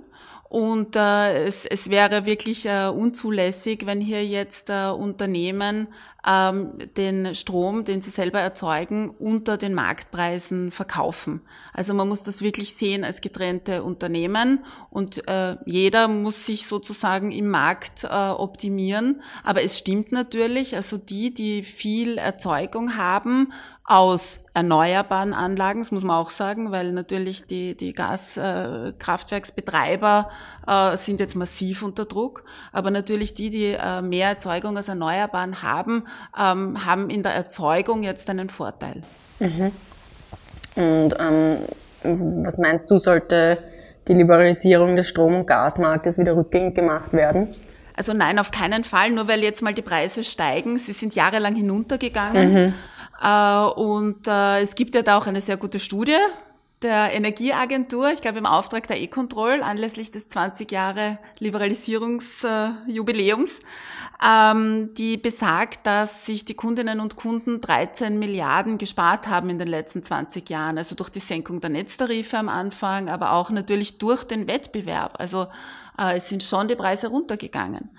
Und 0.54 0.94
äh, 0.94 1.46
es, 1.46 1.66
es 1.66 1.90
wäre 1.90 2.26
wirklich 2.26 2.64
äh, 2.64 2.86
unzulässig, 2.86 3.86
wenn 3.86 4.00
hier 4.00 4.24
jetzt 4.24 4.70
äh, 4.70 4.86
Unternehmen 4.86 5.88
ähm, 6.26 6.78
den 6.96 7.34
Strom, 7.34 7.84
den 7.84 8.00
sie 8.00 8.10
selber 8.10 8.40
erzeugen, 8.40 9.10
unter 9.10 9.56
den 9.56 9.74
Marktpreisen 9.74 10.70
verkaufen. 10.70 11.42
Also 11.72 11.94
man 11.94 12.08
muss 12.08 12.22
das 12.22 12.42
wirklich 12.42 12.74
sehen 12.74 13.04
als 13.04 13.20
getrennte 13.20 13.82
Unternehmen 13.82 14.64
und 14.90 15.26
äh, 15.28 15.56
jeder 15.66 16.08
muss 16.08 16.46
sich 16.46 16.66
sozusagen 16.66 17.32
im 17.32 17.48
Markt 17.48 18.04
äh, 18.04 18.08
optimieren. 18.08 19.22
Aber 19.42 19.62
es 19.62 19.78
stimmt 19.78 20.12
natürlich, 20.12 20.76
also 20.76 20.96
die, 20.96 21.34
die 21.34 21.62
viel 21.62 22.18
Erzeugung 22.18 22.96
haben, 22.96 23.52
aus 23.86 24.40
erneuerbaren 24.54 25.34
Anlagen, 25.34 25.80
das 25.80 25.92
muss 25.92 26.04
man 26.04 26.16
auch 26.16 26.30
sagen, 26.30 26.70
weil 26.70 26.92
natürlich 26.92 27.46
die, 27.46 27.76
die 27.76 27.92
Gaskraftwerksbetreiber 27.92 30.30
äh, 30.66 30.96
sind 30.96 31.20
jetzt 31.20 31.36
massiv 31.36 31.82
unter 31.82 32.06
Druck. 32.06 32.44
Aber 32.72 32.90
natürlich 32.90 33.34
die, 33.34 33.50
die 33.50 33.72
äh, 33.72 34.00
mehr 34.00 34.28
Erzeugung 34.28 34.78
aus 34.78 34.88
Erneuerbaren 34.88 35.60
haben, 35.62 36.04
ähm, 36.38 36.84
haben 36.84 37.10
in 37.10 37.22
der 37.22 37.32
Erzeugung 37.32 38.02
jetzt 38.02 38.28
einen 38.30 38.50
Vorteil. 38.50 39.02
Mhm. 39.40 39.72
Und 40.76 41.14
ähm, 41.18 42.44
was 42.44 42.58
meinst 42.58 42.90
du, 42.90 42.98
sollte 42.98 43.58
die 44.08 44.14
Liberalisierung 44.14 44.96
des 44.96 45.08
Strom- 45.08 45.34
und 45.34 45.46
Gasmarktes 45.46 46.18
wieder 46.18 46.36
rückgängig 46.36 46.74
gemacht 46.74 47.12
werden? 47.12 47.54
Also 47.96 48.12
nein, 48.12 48.38
auf 48.38 48.50
keinen 48.50 48.84
Fall, 48.84 49.10
nur 49.10 49.28
weil 49.28 49.42
jetzt 49.42 49.62
mal 49.62 49.72
die 49.72 49.82
Preise 49.82 50.24
steigen. 50.24 50.78
Sie 50.78 50.92
sind 50.92 51.14
jahrelang 51.14 51.54
hinuntergegangen. 51.54 52.52
Mhm. 52.52 52.74
Äh, 53.22 53.64
und 53.80 54.26
äh, 54.26 54.60
es 54.60 54.74
gibt 54.74 54.94
ja 54.94 55.02
da 55.02 55.16
auch 55.16 55.26
eine 55.26 55.40
sehr 55.40 55.56
gute 55.56 55.78
Studie 55.78 56.18
der 56.84 57.12
Energieagentur, 57.12 58.12
ich 58.12 58.20
glaube 58.20 58.38
im 58.38 58.46
Auftrag 58.46 58.86
der 58.86 59.00
E-Control 59.00 59.62
anlässlich 59.62 60.10
des 60.10 60.28
20 60.28 60.70
Jahre 60.70 61.18
Liberalisierungsjubiläums, 61.38 63.60
ähm, 64.24 64.94
die 64.94 65.16
besagt, 65.16 65.86
dass 65.86 66.26
sich 66.26 66.44
die 66.44 66.54
Kundinnen 66.54 67.00
und 67.00 67.16
Kunden 67.16 67.60
13 67.60 68.18
Milliarden 68.18 68.78
gespart 68.78 69.28
haben 69.28 69.50
in 69.50 69.58
den 69.58 69.68
letzten 69.68 70.04
20 70.04 70.48
Jahren, 70.48 70.78
also 70.78 70.94
durch 70.94 71.10
die 71.10 71.20
Senkung 71.20 71.60
der 71.60 71.70
Netztarife 71.70 72.38
am 72.38 72.48
Anfang, 72.48 73.08
aber 73.08 73.32
auch 73.32 73.50
natürlich 73.50 73.98
durch 73.98 74.24
den 74.24 74.46
Wettbewerb. 74.46 75.14
Also 75.18 75.48
es 75.96 76.28
sind 76.28 76.42
schon 76.42 76.68
die 76.68 76.74
Preise 76.74 77.08
runtergegangen. 77.08 77.90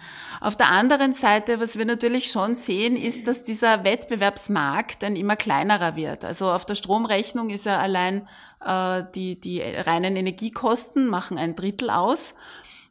Auf 0.41 0.57
der 0.57 0.69
anderen 0.69 1.13
Seite, 1.13 1.59
was 1.59 1.77
wir 1.77 1.85
natürlich 1.85 2.29
schon 2.29 2.53
sehen, 2.53 2.97
ist, 2.97 3.27
dass 3.27 3.43
dieser 3.43 3.83
Wettbewerbsmarkt 3.83 5.03
ein 5.03 5.15
immer 5.15 5.35
kleinerer 5.35 5.95
wird. 5.95 6.25
Also 6.25 6.51
auf 6.51 6.65
der 6.65 6.75
Stromrechnung 6.75 7.49
ist 7.49 7.65
ja 7.65 7.79
allein 7.79 8.27
äh, 8.63 9.03
die, 9.15 9.39
die 9.39 9.61
reinen 9.61 10.15
Energiekosten 10.17 11.07
machen 11.07 11.37
ein 11.37 11.55
Drittel 11.55 11.89
aus. 11.89 12.33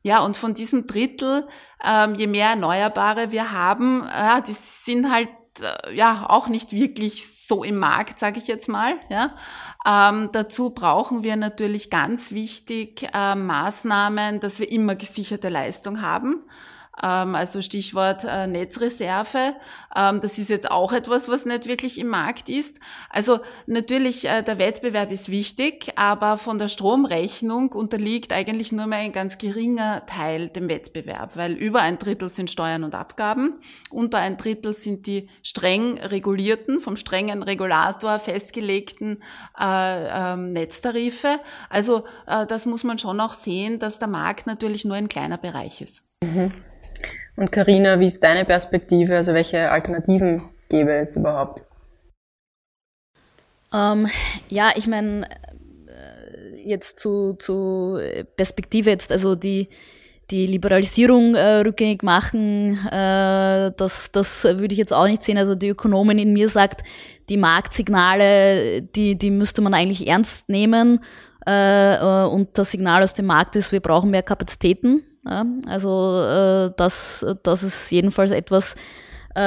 Ja, 0.03 0.21
und 0.21 0.37
von 0.37 0.55
diesem 0.55 0.87
Drittel, 0.87 1.47
ähm, 1.83 2.15
je 2.15 2.27
mehr 2.27 2.51
Erneuerbare 2.51 3.31
wir 3.31 3.53
haben, 3.53 4.07
äh, 4.07 4.43
die 4.43 4.53
sind 4.53 5.11
halt 5.11 5.29
äh, 5.29 5.44
ja 5.93 6.27
auch 6.29 6.49
nicht 6.49 6.73
wirklich 6.73 7.27
so 7.47 7.63
im 7.63 7.79
Markt, 7.79 8.21
sage 8.21 8.39
ich 8.39 8.47
jetzt 8.47 8.69
mal. 8.69 8.97
Ja. 9.09 9.35
Ähm, 9.87 10.31
dazu 10.33 10.71
brauchen 10.71 11.23
wir 11.23 11.37
natürlich 11.37 11.91
ganz 11.91 12.33
wichtig 12.33 13.09
äh, 13.13 13.35
Maßnahmen, 13.35 14.41
dass 14.41 14.59
wir 14.59 14.71
immer 14.71 14.95
gesicherte 14.95 15.49
Leistung 15.49 16.01
haben. 16.01 16.43
Ähm, 17.03 17.35
also 17.35 17.61
Stichwort 17.63 18.25
äh, 18.25 18.47
Netzreserve. 18.47 19.55
Ähm, 19.97 20.21
das 20.21 20.39
ist 20.39 20.51
jetzt 20.51 20.71
auch 20.71 20.93
etwas, 20.93 21.29
was 21.29 21.45
nicht 21.45 21.67
wirklich 21.67 21.99
im 21.99 22.09
Markt 22.09 22.49
ist. 22.49 22.79
Also 23.11 23.41
natürlich, 23.67 24.29
äh, 24.29 24.43
der 24.43 24.59
Wettbewerb 24.59 25.11
ist 25.11 25.29
wichtig, 25.29 25.93
aber 25.97 26.39
von 26.39 26.59
der 26.59 26.69
Stromrechnung 26.69 27.73
unterliegt 27.73 28.33
eigentlich 28.33 28.73
nur 28.73 28.87
mehr 28.87 29.01
ein 29.01 29.13
ganz 29.13 29.39
geringer 29.39 30.07
Teil 30.07 30.49
dem 30.49 30.69
Wettbewerb, 30.69 31.37
weil 31.37 31.53
über 31.53 31.81
ein 31.81 31.99
Drittel 31.99 32.29
sind 32.29 32.51
Steuern 32.51 32.85
und 32.85 32.95
Abgaben, 32.95 33.57
unter 33.91 34.19
ein 34.19 34.37
Drittel 34.37 34.75
sind 34.75 35.07
die 35.07 35.29
streng 35.43 35.99
regulierten, 35.99 36.81
vom 36.81 36.97
strengen 36.97 37.43
Regulator 37.43 38.19
festgelegten 38.19 39.23
äh, 39.59 40.33
ähm, 40.33 40.53
Netztarife. 40.53 41.41
Also 41.69 42.05
das 42.27 42.67
muss 42.67 42.85
man 42.85 42.99
schon 42.99 43.21
auch 43.21 43.35
sehen, 43.35 43.79
dass 43.79 43.99
der 43.99 44.09
Markt 44.09 44.47
natürlich 44.47 44.85
nur 44.85 44.97
ein 44.97 45.09
kleiner 45.09 45.39
Bereich 45.39 45.81
ist. 45.81 46.03
Mhm. 46.23 46.53
Und 47.37 47.51
Karina, 47.51 47.99
wie 47.99 48.05
ist 48.05 48.23
deine 48.23 48.45
Perspektive? 48.45 49.17
Also 49.17 49.35
welche 49.35 49.71
Alternativen 49.71 50.43
gäbe 50.69 50.93
es 50.93 51.17
überhaupt? 51.17 51.65
Ähm, 53.73 54.09
ja, 54.49 54.71
ich 54.77 54.87
meine, 54.87 55.27
äh, 55.89 56.57
jetzt 56.65 57.01
zu, 57.01 57.35
zu 57.35 57.99
Perspektive 58.37 58.91
jetzt, 58.91 59.11
also 59.11 59.35
die, 59.35 59.69
die 60.31 60.47
Liberalisierung 60.47 61.35
äh, 61.35 61.57
rückgängig 61.57 62.05
machen, 62.05 62.79
äh, 62.87 63.73
das, 63.77 64.13
das 64.13 64.45
würde 64.45 64.73
ich 64.73 64.79
jetzt 64.79 64.93
auch 64.93 65.07
nicht 65.07 65.25
sehen. 65.25 65.37
Also 65.37 65.57
die 65.57 65.69
Ökonomin 65.69 66.19
in 66.19 66.33
mir 66.33 66.49
sagt, 66.49 66.85
die 67.29 67.37
Marktsignale, 67.37 68.83
die, 68.83 69.19
die 69.19 69.31
müsste 69.31 69.61
man 69.61 69.75
eigentlich 69.75 70.07
ernst 70.07 70.49
nehmen. 70.49 71.01
Äh, 71.47 71.97
äh 71.97 72.27
und 72.27 72.57
das 72.57 72.71
Signal 72.71 73.03
aus 73.03 73.15
dem 73.15 73.27
Markt 73.27 73.57
ist, 73.57 73.73
wir 73.73 73.81
brauchen 73.81 74.11
mehr 74.11 74.23
Kapazitäten 74.23 75.03
Ja, 75.27 75.45
also 75.67 76.23
äh, 76.23 76.73
das, 76.77 77.25
das 77.43 77.63
ist 77.63 77.91
jedenfalls 77.91 78.31
etwas, 78.31 78.75
äh, 79.35 79.41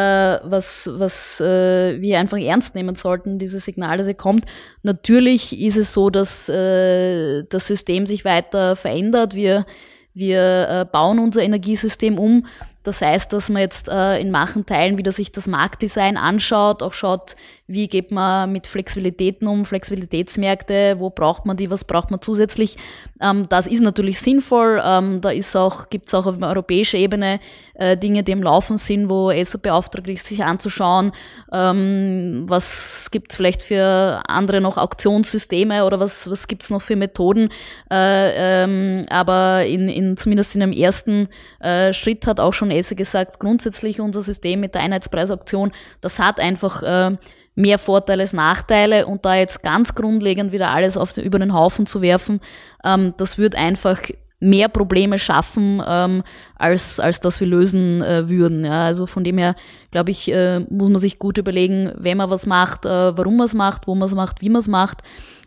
was, 0.43 0.89
was 0.93 1.39
äh, 1.39 2.01
wir 2.01 2.19
einfach 2.19 2.37
ernst 2.37 2.75
nehmen 2.75 2.95
sollten, 2.95 3.39
dieses 3.39 3.65
Signal, 3.65 3.97
das 3.97 4.07
hier 4.07 4.15
kommt. 4.15 4.45
Natürlich 4.83 5.57
ist 5.59 5.77
es 5.77 5.93
so, 5.93 6.09
dass 6.09 6.49
äh, 6.49 7.43
das 7.49 7.67
System 7.67 8.05
sich 8.05 8.25
weiter 8.25 8.75
verändert. 8.75 9.35
Wir, 9.35 9.65
wir 10.13 10.67
äh, 10.69 10.85
bauen 10.91 11.19
unser 11.19 11.43
Energiesystem 11.43 12.17
um 12.17 12.45
das 12.83 13.01
heißt, 13.01 13.33
dass 13.33 13.49
man 13.49 13.61
jetzt 13.61 13.89
äh, 13.89 14.19
in 14.19 14.31
manchen 14.31 14.65
Teilen 14.65 14.97
wieder 14.97 15.11
sich 15.11 15.31
das 15.31 15.47
Marktdesign 15.47 16.17
anschaut, 16.17 16.81
auch 16.81 16.93
schaut, 16.93 17.35
wie 17.67 17.89
geht 17.89 18.11
man 18.11 18.51
mit 18.51 18.65
Flexibilitäten 18.65 19.47
um, 19.47 19.65
Flexibilitätsmärkte, 19.65 20.95
wo 20.99 21.09
braucht 21.09 21.45
man 21.45 21.57
die, 21.57 21.69
was 21.69 21.83
braucht 21.83 22.11
man 22.11 22.21
zusätzlich. 22.21 22.77
Ähm, 23.21 23.47
das 23.49 23.67
ist 23.67 23.81
natürlich 23.81 24.19
sinnvoll. 24.19 24.81
Ähm, 24.83 25.19
da 25.19 25.31
ist 25.31 25.55
auch, 25.55 25.89
gibt 25.89 26.07
es 26.07 26.13
auch 26.13 26.25
auf 26.25 26.41
europäischer 26.41 26.97
Ebene 26.97 27.39
äh, 27.73 27.97
Dinge, 27.97 28.23
die 28.23 28.31
im 28.31 28.41
Laufen 28.41 28.77
sind, 28.77 29.09
wo 29.09 29.31
ESO 29.31 29.57
beauftragt 29.57 30.07
ist, 30.07 30.25
sich 30.25 30.43
anzuschauen, 30.43 31.11
ähm, 31.51 32.45
was 32.47 33.09
gibt 33.11 33.31
es 33.31 33.35
vielleicht 33.35 33.63
für 33.63 34.21
andere 34.27 34.61
noch 34.61 34.77
Auktionssysteme 34.77 35.85
oder 35.85 35.99
was, 35.99 36.29
was 36.29 36.47
gibt 36.47 36.63
es 36.63 36.69
noch 36.69 36.81
für 36.81 36.95
Methoden. 36.95 37.49
Äh, 37.91 38.63
ähm, 38.63 39.01
aber 39.09 39.65
in, 39.65 39.89
in, 39.89 40.15
zumindest 40.15 40.55
in 40.55 40.63
einem 40.63 40.71
ersten 40.71 41.27
äh, 41.59 41.91
Schritt 41.91 42.27
hat 42.27 42.39
auch 42.39 42.53
schon 42.53 42.71
ESO 42.77 42.95
gesagt, 42.95 43.39
grundsätzlich 43.39 43.99
unser 43.99 44.21
System 44.21 44.59
mit 44.59 44.75
der 44.75 44.81
Einheitspreisauktion, 44.81 45.71
das 46.01 46.19
hat 46.19 46.39
einfach 46.39 46.83
äh, 46.83 47.17
mehr 47.55 47.79
Vorteile 47.79 48.21
als 48.21 48.33
Nachteile 48.33 49.07
und 49.07 49.25
da 49.25 49.35
jetzt 49.35 49.63
ganz 49.63 49.95
grundlegend 49.95 50.51
wieder 50.51 50.69
alles 50.69 50.95
auf 50.95 51.13
den, 51.13 51.23
über 51.23 51.39
den 51.39 51.53
Haufen 51.53 51.85
zu 51.85 52.01
werfen, 52.01 52.39
ähm, 52.83 53.13
das 53.17 53.37
wird 53.37 53.55
einfach 53.55 53.99
mehr 54.39 54.69
Probleme 54.69 55.17
schaffen, 55.17 55.81
ähm, 55.85 56.23
als, 56.55 56.99
als 56.99 57.19
dass 57.19 57.39
wir 57.39 57.47
lösen 57.47 58.03
äh, 58.03 58.29
würden. 58.29 58.65
Ja, 58.65 58.85
also 58.85 59.07
von 59.07 59.23
dem 59.23 59.37
her, 59.39 59.55
glaube 59.91 60.11
ich, 60.11 60.31
äh, 60.31 60.59
muss 60.69 60.89
man 60.89 60.99
sich 60.99 61.17
gut 61.17 61.39
überlegen, 61.39 61.91
wenn 61.97 62.17
man 62.17 62.29
was 62.29 62.45
macht, 62.45 62.85
äh, 62.85 63.17
warum 63.17 63.37
man 63.37 63.45
es 63.45 63.55
macht, 63.55 63.87
wo 63.87 63.95
man 63.95 64.05
es 64.05 64.13
macht, 64.13 64.41
wie 64.41 64.49
man 64.49 64.59
es 64.59 64.67
macht. 64.67 65.01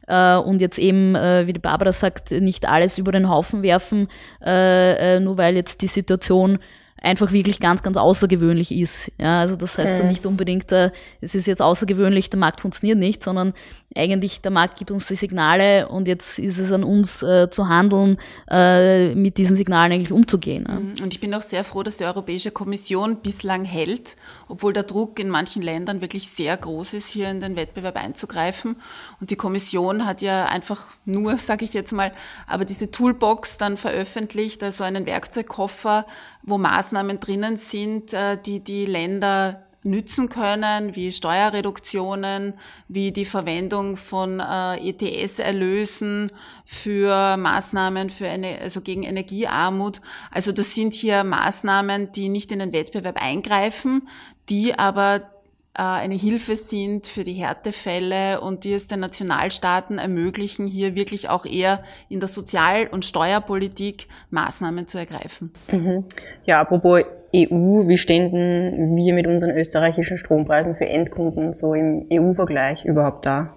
Äh, 0.09 0.37
und 0.39 0.61
jetzt 0.61 0.79
eben, 0.79 1.15
äh, 1.15 1.47
wie 1.47 1.53
die 1.53 1.61
Barbara 1.61 1.93
sagt, 1.93 2.33
nicht 2.33 2.69
alles 2.69 2.99
über 2.99 3.13
den 3.13 3.29
Haufen 3.29 3.63
werfen, 3.63 4.09
äh, 4.45 5.17
äh, 5.17 5.21
nur 5.21 5.39
weil 5.39 5.55
jetzt 5.55 5.83
die 5.83 5.87
Situation 5.87 6.59
einfach 7.00 7.33
wirklich 7.33 7.61
ganz, 7.61 7.83
ganz 7.83 7.97
außergewöhnlich 7.97 8.73
ist. 8.73 9.11
Ja, 9.19 9.40
also 9.40 9.57
das 9.57 9.78
heißt 9.78 9.92
okay. 9.92 9.99
dann 9.99 10.09
nicht 10.09 10.26
unbedingt, 10.26 10.71
äh, 10.73 10.90
es 11.21 11.35
ist 11.35 11.47
jetzt 11.47 11.62
außergewöhnlich, 11.62 12.30
der 12.30 12.38
Markt 12.38 12.61
funktioniert 12.61 12.99
nicht, 12.99 13.23
sondern 13.23 13.54
eigentlich 13.97 14.40
der 14.40 14.52
Markt 14.52 14.78
gibt 14.78 14.90
uns 14.90 15.09
die 15.09 15.16
Signale 15.16 15.88
und 15.88 16.06
jetzt 16.06 16.38
ist 16.38 16.59
es 16.59 16.70
an 16.70 16.85
uns 16.85 17.23
äh, 17.23 17.50
zu 17.50 17.68
handeln, 17.68 18.18
äh, 18.49 19.14
mit 19.16 19.37
diesen 19.37 19.56
Signalen 19.56 19.92
eigentlich 19.92 20.12
umzugehen. 20.12 20.64
Ja. 20.68 20.78
Mhm. 20.78 20.94
Und 21.02 21.12
ich 21.12 21.20
bin 21.20 21.35
auch 21.35 21.42
sehr 21.42 21.64
froh, 21.64 21.82
dass 21.82 21.97
die 21.97 22.04
Europäische 22.04 22.52
Kommission 22.52 23.16
bislang 23.16 23.64
hält, 23.64 24.16
obwohl 24.49 24.73
der 24.73 24.85
Druck 24.85 25.18
in 25.18 25.28
manchen 25.28 25.62
Ländern 25.62 26.00
wirklich 26.00 26.30
sehr 26.30 26.56
groß 26.56 26.92
ist, 26.92 27.09
hier 27.09 27.30
in 27.30 27.40
den 27.40 27.56
Wettbewerb 27.56 27.97
einzugreifen. 27.97 28.76
Und 29.20 29.30
die 29.30 29.37
Kommission 29.37 30.06
hat 30.06 30.23
ja 30.23 30.47
einfach 30.47 30.87
nur, 31.04 31.37
sage 31.38 31.64
ich 31.64 31.75
jetzt 31.75 31.92
mal, 31.92 32.12
aber 32.47 32.64
diese 32.64 32.92
Toolbox 32.92 33.59
dann 33.59 33.76
veröffentlicht, 33.76 34.62
also 34.62 34.85
einen 34.85 35.04
Werkzeugkoffer, 35.06 36.06
wo 36.42 36.59
Maßnahmen 36.59 37.18
drinnen 37.18 37.56
sind, 37.56 38.14
äh, 38.14 38.38
die 38.40 38.61
die 38.61 38.87
Länder 38.87 39.66
nützen 39.83 40.29
können, 40.29 40.95
wie 40.95 41.11
Steuerreduktionen, 41.13 42.55
wie 42.89 43.13
die 43.13 43.25
Verwendung 43.25 43.97
von 43.97 44.41
äh, 44.41 44.77
ETS-Erlösen 44.77 46.31
für 46.65 47.37
Maßnahmen 47.37 48.11
für 48.11 48.29
eine, 48.29 48.61
also 48.61 48.81
gegen 48.81 49.05
Energiearmut. 49.05 50.01
Also 50.31 50.53
das 50.53 50.75
sind 50.75 50.93
hier 50.93 51.25
Maßnahmen, 51.25 52.13
die 52.13 52.29
nicht 52.29 52.53
in 52.53 52.59
den 52.59 52.73
Wettbewerb 52.73 53.17
eingreifen, 53.21 54.09
die 54.49 54.79
aber 54.79 55.31
äh, 55.75 55.83
eine 55.83 56.17
Hilfe 56.17 56.57
sind 56.57 57.07
für 57.07 57.25
die 57.25 57.35
Härtefälle 57.35 58.41
und 58.41 58.65
die 58.65 58.75
es 58.75 58.87
den 58.87 59.01
Nationalstaaten 59.01 59.99
ermöglichen, 59.99 60.67
hier 60.67 60.95
wirklich 60.95 61.31
auch 61.31 61.47
eher 61.47 61.83
in 62.09 62.21
der 62.21 62.29
Sozial- 62.29 62.88
und 62.88 63.05
Steuerpolitik 63.05 64.09
Maßnahmen 64.31 64.88
zu 64.88 64.99
ergreifen. 64.99 65.53
Mhm. 65.73 66.05
Ja, 66.45 66.61
apropos 66.61 67.05
EU, 67.35 67.87
wie 67.87 67.97
stehen 67.97 68.33
denn 68.33 68.97
wir 68.97 69.14
mit 69.14 69.27
unseren 69.27 69.57
österreichischen 69.57 70.19
Strompreisen 70.19 70.75
für 70.75 70.88
Endkunden 70.88 71.53
so 71.53 71.75
im 71.75 72.07
EU-Vergleich 72.12 72.85
überhaupt 72.85 73.27
da? 73.27 73.55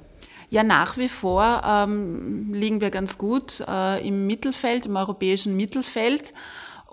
Ja, 0.49 0.61
nach 0.61 0.97
wie 0.97 1.07
vor 1.07 1.63
ähm, 1.65 2.53
liegen 2.53 2.79
wir 2.79 2.91
ganz 2.91 3.17
gut 3.17 3.63
äh, 3.67 4.07
im 4.07 4.27
Mittelfeld, 4.27 4.85
im 4.85 4.95
europäischen 4.95 5.55
Mittelfeld. 5.55 6.33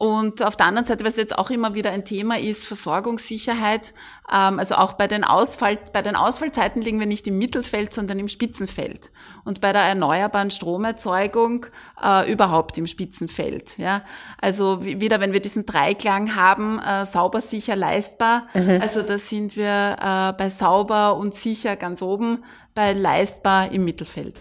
Und 0.00 0.42
auf 0.42 0.56
der 0.56 0.64
anderen 0.64 0.86
Seite, 0.86 1.04
was 1.04 1.18
jetzt 1.18 1.36
auch 1.36 1.50
immer 1.50 1.74
wieder 1.74 1.90
ein 1.90 2.06
Thema 2.06 2.38
ist, 2.38 2.66
Versorgungssicherheit. 2.66 3.92
Ähm, 4.32 4.58
also 4.58 4.76
auch 4.76 4.94
bei 4.94 5.06
den, 5.06 5.24
Ausfall, 5.24 5.78
bei 5.92 6.00
den 6.00 6.16
Ausfallzeiten 6.16 6.80
liegen 6.80 6.98
wir 7.00 7.06
nicht 7.06 7.26
im 7.26 7.36
Mittelfeld, 7.36 7.92
sondern 7.92 8.18
im 8.18 8.28
Spitzenfeld. 8.28 9.10
Und 9.44 9.60
bei 9.60 9.74
der 9.74 9.82
erneuerbaren 9.82 10.50
Stromerzeugung 10.50 11.66
äh, 12.02 12.32
überhaupt 12.32 12.78
im 12.78 12.86
Spitzenfeld. 12.86 13.76
Ja? 13.76 14.02
Also 14.40 14.82
wieder, 14.82 15.20
wenn 15.20 15.34
wir 15.34 15.40
diesen 15.40 15.66
Dreiklang 15.66 16.34
haben, 16.34 16.78
äh, 16.78 17.04
sauber, 17.04 17.42
sicher, 17.42 17.76
leistbar. 17.76 18.48
Mhm. 18.54 18.80
Also 18.80 19.02
da 19.02 19.18
sind 19.18 19.54
wir 19.54 19.98
äh, 20.00 20.32
bei 20.32 20.48
sauber 20.48 21.14
und 21.16 21.34
sicher 21.34 21.76
ganz 21.76 22.00
oben, 22.00 22.42
bei 22.72 22.94
leistbar 22.94 23.70
im 23.70 23.84
Mittelfeld. 23.84 24.40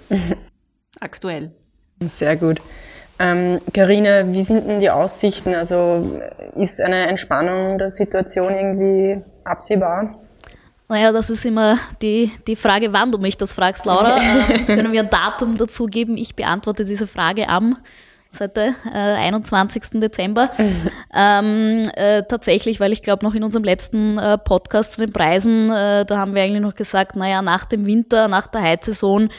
Aktuell. 1.02 1.52
Sehr 2.00 2.38
gut. 2.38 2.62
Karina, 3.20 4.20
ähm, 4.20 4.34
wie 4.34 4.42
sind 4.42 4.68
denn 4.68 4.80
die 4.80 4.90
Aussichten? 4.90 5.54
Also 5.54 6.22
ist 6.56 6.82
eine 6.82 7.08
Entspannung 7.08 7.78
der 7.78 7.90
Situation 7.90 8.54
irgendwie 8.56 9.22
absehbar? 9.44 10.16
Naja, 10.88 11.12
das 11.12 11.30
ist 11.30 11.46
immer 11.46 11.78
die, 12.02 12.32
die 12.48 12.56
Frage, 12.56 12.94
wann 12.94 13.12
du 13.12 13.18
mich 13.18 13.38
das 13.38 13.54
fragst, 13.54 13.86
Laura. 13.86 14.18
ähm, 14.50 14.66
können 14.66 14.92
wir 14.94 15.02
ein 15.02 15.10
Datum 15.10 15.58
dazu 15.58 15.86
geben? 15.86 16.18
Ich 16.18 16.36
beantworte 16.36 16.86
diese 16.86 17.08
Frage 17.08 17.50
am 17.50 17.78
heute, 18.40 18.76
äh, 18.94 18.98
21. 18.98 20.00
Dezember. 20.00 20.50
ähm, 21.14 21.84
äh, 21.96 22.24
tatsächlich, 22.24 22.80
weil 22.80 22.94
ich 22.94 23.02
glaube, 23.02 23.26
noch 23.26 23.34
in 23.34 23.44
unserem 23.44 23.64
letzten 23.64 24.18
äh, 24.18 24.38
Podcast 24.38 24.94
zu 24.94 25.02
den 25.02 25.12
Preisen, 25.12 25.70
äh, 25.70 26.06
da 26.06 26.18
haben 26.18 26.36
wir 26.36 26.44
eigentlich 26.44 26.62
noch 26.62 26.76
gesagt, 26.76 27.16
naja, 27.16 27.42
nach 27.42 27.66
dem 27.66 27.86
Winter, 27.86 28.28
nach 28.28 28.48
der 28.48 28.62
Heizsaison 28.62 29.30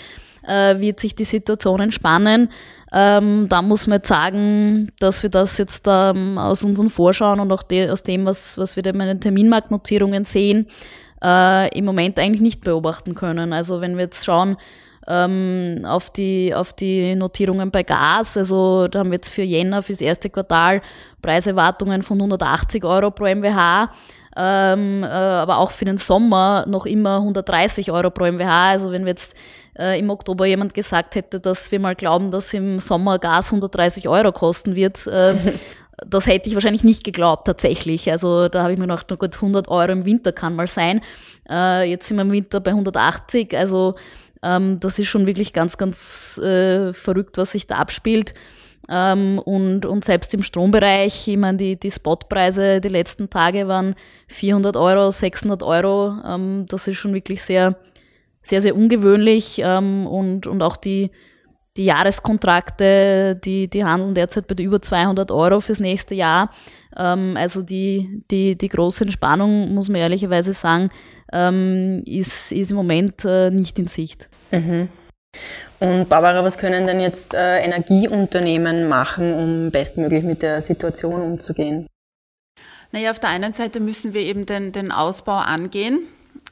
äh, 0.47 0.79
wird 0.79 1.01
sich 1.01 1.15
die 1.15 1.25
Situation 1.25 1.81
entspannen. 1.81 2.51
Ähm, 2.93 3.47
da 3.49 3.63
muss 3.63 3.87
man 3.87 3.99
jetzt 3.99 4.09
sagen, 4.09 4.91
dass 4.99 5.23
wir 5.23 5.31
das 5.31 5.59
jetzt 5.59 5.87
ähm, 5.89 6.39
aus 6.39 6.65
unseren 6.65 6.91
Vorschauen 6.91 7.41
und 7.41 7.53
auch 7.53 7.63
de 7.63 7.91
aus 7.91 8.03
dem, 8.03 8.25
was, 8.25 8.59
was 8.59 8.75
wir 8.77 8.85
in 8.85 8.99
den 8.99 9.21
Terminmarktnotierungen 9.21 10.25
sehen, 10.25 10.67
äh, 11.23 11.77
im 11.77 11.85
Moment 11.85 12.19
eigentlich 12.19 12.41
nicht 12.41 12.63
beobachten 12.63 13.15
können. 13.15 13.53
Also 13.53 13.81
wenn 13.81 13.97
wir 13.97 14.05
jetzt 14.05 14.25
schauen, 14.25 14.57
ähm, 15.07 15.83
auf 15.85 16.11
die, 16.11 16.55
auf 16.55 16.73
die 16.73 17.15
Notierungen 17.15 17.71
bei 17.71 17.83
Gas. 17.83 18.37
Also 18.37 18.89
da 18.89 19.01
haben 19.01 19.11
wir 19.11 19.17
jetzt 19.17 19.31
für 19.31 19.43
Jänner, 19.43 19.83
fürs 19.83 20.01
erste 20.01 20.31
Quartal 20.31 20.83
Preiserwartungen 21.23 22.03
von 22.03 22.19
180 22.19 22.85
Euro 22.85 23.11
pro 23.11 23.25
MWH. 23.25 23.91
Ähm, 24.37 25.03
äh, 25.03 25.07
aber 25.07 25.59
auch 25.59 25.73
für 25.73 25.85
den 25.85 25.97
Sommer 25.97 26.65
noch 26.69 26.87
immer 26.87 27.17
130 27.17 27.91
Euro 27.91 28.11
pro 28.11 28.27
MWH. 28.31 28.71
Also 28.71 28.93
wenn 28.93 29.05
wir 29.05 29.11
jetzt 29.11 29.35
äh, 29.81 29.99
im 29.99 30.11
Oktober 30.11 30.47
jemand 30.47 30.75
gesagt 30.75 31.15
hätte, 31.15 31.41
dass 31.41 31.73
wir 31.73 31.81
mal 31.81 31.95
glauben, 31.95 32.31
dass 32.31 32.53
im 32.53 32.79
Sommer 32.79 33.19
Gas 33.19 33.47
130 33.47 34.09
Euro 34.09 34.31
kosten 34.31 34.77
wird, 34.77 35.07
äh, 35.07 35.35
das 36.07 36.27
hätte 36.27 36.49
ich 36.49 36.55
wahrscheinlich 36.55 36.85
nicht 36.85 37.05
geglaubt 37.05 37.47
tatsächlich. 37.47 38.11
Also 38.11 38.49
da 38.49 38.63
habe 38.63 38.73
ich 38.73 38.79
mir 38.79 38.87
gedacht, 38.87 39.07
na 39.11 39.17
gut, 39.17 39.35
100 39.35 39.69
Euro 39.69 39.91
im 39.93 40.05
Winter 40.05 40.33
kann 40.33 40.55
mal 40.55 40.69
sein. 40.69 41.01
Äh, 41.49 41.91
jetzt 41.91 42.09
sind 42.09 42.17
wir 42.19 42.23
im 42.23 42.33
Winter 42.33 42.61
bei 42.61 42.71
180. 42.71 43.57
Also 43.57 43.95
ähm, 44.43 44.81
das 44.81 44.99
ist 44.99 45.09
schon 45.09 45.27
wirklich 45.27 45.53
ganz, 45.53 45.77
ganz 45.77 46.39
äh, 46.39 46.93
verrückt, 46.93 47.39
was 47.39 47.53
sich 47.53 47.67
da 47.67 47.77
abspielt. 47.77 48.35
Ähm, 48.89 49.39
und, 49.39 49.87
und 49.87 50.05
selbst 50.05 50.35
im 50.35 50.43
Strombereich, 50.43 51.29
ich 51.29 51.37
meine, 51.37 51.59
die, 51.59 51.79
die 51.79 51.91
Spotpreise 51.91 52.81
die 52.81 52.89
letzten 52.89 53.31
Tage 53.31 53.69
waren 53.69 53.95
400 54.29 54.77
Euro, 54.77 55.11
600 55.11 55.63
Euro. 55.63 56.17
Ähm, 56.27 56.67
das 56.69 56.89
ist 56.89 56.97
schon 56.97 57.15
wirklich 57.15 57.43
sehr, 57.43 57.77
sehr, 58.43 58.63
sehr 58.63 58.75
ungewöhnlich 58.75 59.61
ähm, 59.63 60.07
und, 60.07 60.47
und 60.47 60.63
auch 60.63 60.77
die, 60.77 61.11
die 61.77 61.85
Jahreskontrakte, 61.85 63.37
die, 63.37 63.69
die 63.69 63.85
handeln 63.85 64.15
derzeit 64.15 64.47
bei 64.47 64.55
über 64.63 64.83
200 64.83 65.31
Euro 65.31 65.61
fürs 65.61 65.81
nächste 65.81 66.15
Jahr. 66.15 66.51
Ähm, 66.97 67.37
also 67.37 67.63
die, 67.63 68.23
die, 68.31 68.57
die 68.57 68.69
große 68.69 69.05
Entspannung, 69.05 69.73
muss 69.75 69.89
man 69.89 70.01
ehrlicherweise 70.01 70.53
sagen, 70.53 70.91
ähm, 71.33 72.03
ist, 72.07 72.51
ist 72.53 72.71
im 72.71 72.77
Moment 72.77 73.25
äh, 73.25 73.51
nicht 73.51 73.79
in 73.79 73.87
Sicht. 73.87 74.29
Mhm. 74.51 74.89
Und 75.79 76.09
Barbara, 76.09 76.43
was 76.43 76.59
können 76.59 76.87
denn 76.87 77.01
jetzt 77.01 77.35
äh, 77.35 77.61
Energieunternehmen 77.61 78.89
machen, 78.89 79.33
um 79.33 79.71
bestmöglich 79.71 80.25
mit 80.25 80.43
der 80.43 80.61
Situation 80.61 81.23
umzugehen? 81.23 81.87
Naja, 82.91 83.13
auf 83.13 83.21
der 83.21 83.31
einen 83.31 83.53
Seite 83.53 83.79
müssen 83.79 84.13
wir 84.13 84.23
eben 84.23 84.45
den, 84.45 84.73
den 84.73 84.91
Ausbau 84.91 85.37
angehen 85.37 86.01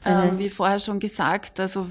Ähm, 0.05 0.35
mhm. 0.35 0.39
wie 0.39 0.49
vorher 0.49 0.79
schon 0.79 0.99
gesagt, 0.99 1.59
also 1.59 1.85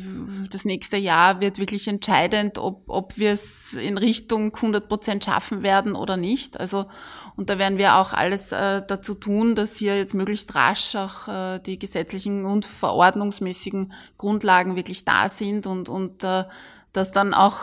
das 0.50 0.64
nächste 0.64 0.96
Jahr 0.96 1.40
wird 1.40 1.58
wirklich 1.58 1.88
entscheidend, 1.88 2.56
ob, 2.56 2.84
ob 2.86 3.18
wir 3.18 3.32
es 3.32 3.74
in 3.74 3.98
Richtung 3.98 4.54
100 4.54 4.88
Prozent 4.88 5.24
schaffen 5.24 5.62
werden 5.62 5.94
oder 5.94 6.16
nicht. 6.16 6.58
Also 6.58 6.86
und 7.36 7.50
da 7.50 7.58
werden 7.58 7.76
wir 7.76 7.96
auch 7.96 8.14
alles 8.14 8.50
äh, 8.50 8.82
dazu 8.86 9.14
tun, 9.14 9.54
dass 9.54 9.76
hier 9.76 9.96
jetzt 9.96 10.14
möglichst 10.14 10.54
rasch 10.54 10.96
auch 10.96 11.28
äh, 11.28 11.58
die 11.58 11.78
gesetzlichen 11.78 12.46
und 12.46 12.64
verordnungsmäßigen 12.64 13.92
Grundlagen 14.16 14.74
wirklich 14.74 15.04
da 15.04 15.28
sind 15.28 15.66
und 15.66 15.90
und 15.90 16.24
äh, 16.24 16.44
dass 16.94 17.12
dann 17.12 17.34
auch 17.34 17.58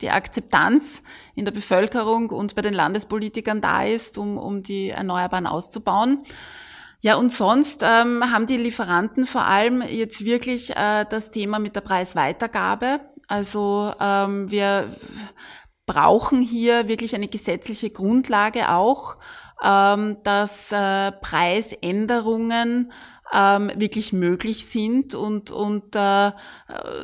die 0.00 0.10
Akzeptanz 0.10 1.02
in 1.34 1.44
der 1.44 1.52
Bevölkerung 1.52 2.30
und 2.30 2.54
bei 2.54 2.62
den 2.62 2.74
Landespolitikern 2.74 3.60
da 3.60 3.84
ist, 3.84 4.16
um, 4.18 4.38
um 4.38 4.62
die 4.62 4.90
Erneuerbaren 4.90 5.46
auszubauen. 5.46 6.24
Ja, 7.04 7.16
und 7.16 7.32
sonst 7.32 7.82
ähm, 7.82 8.22
haben 8.30 8.46
die 8.46 8.56
Lieferanten 8.56 9.26
vor 9.26 9.42
allem 9.42 9.82
jetzt 9.82 10.24
wirklich 10.24 10.70
äh, 10.76 11.04
das 11.10 11.32
Thema 11.32 11.58
mit 11.58 11.74
der 11.74 11.80
Preisweitergabe. 11.80 13.00
Also 13.26 13.92
ähm, 14.00 14.48
wir 14.52 14.96
brauchen 15.84 16.42
hier 16.42 16.86
wirklich 16.86 17.16
eine 17.16 17.26
gesetzliche 17.26 17.90
Grundlage 17.90 18.70
auch, 18.70 19.16
ähm, 19.64 20.18
dass 20.22 20.70
äh, 20.70 21.10
Preisänderungen 21.10 22.92
ähm, 23.32 23.72
wirklich 23.74 24.12
möglich 24.12 24.66
sind 24.66 25.14
und, 25.14 25.50
und 25.50 25.96
äh, 25.96 26.30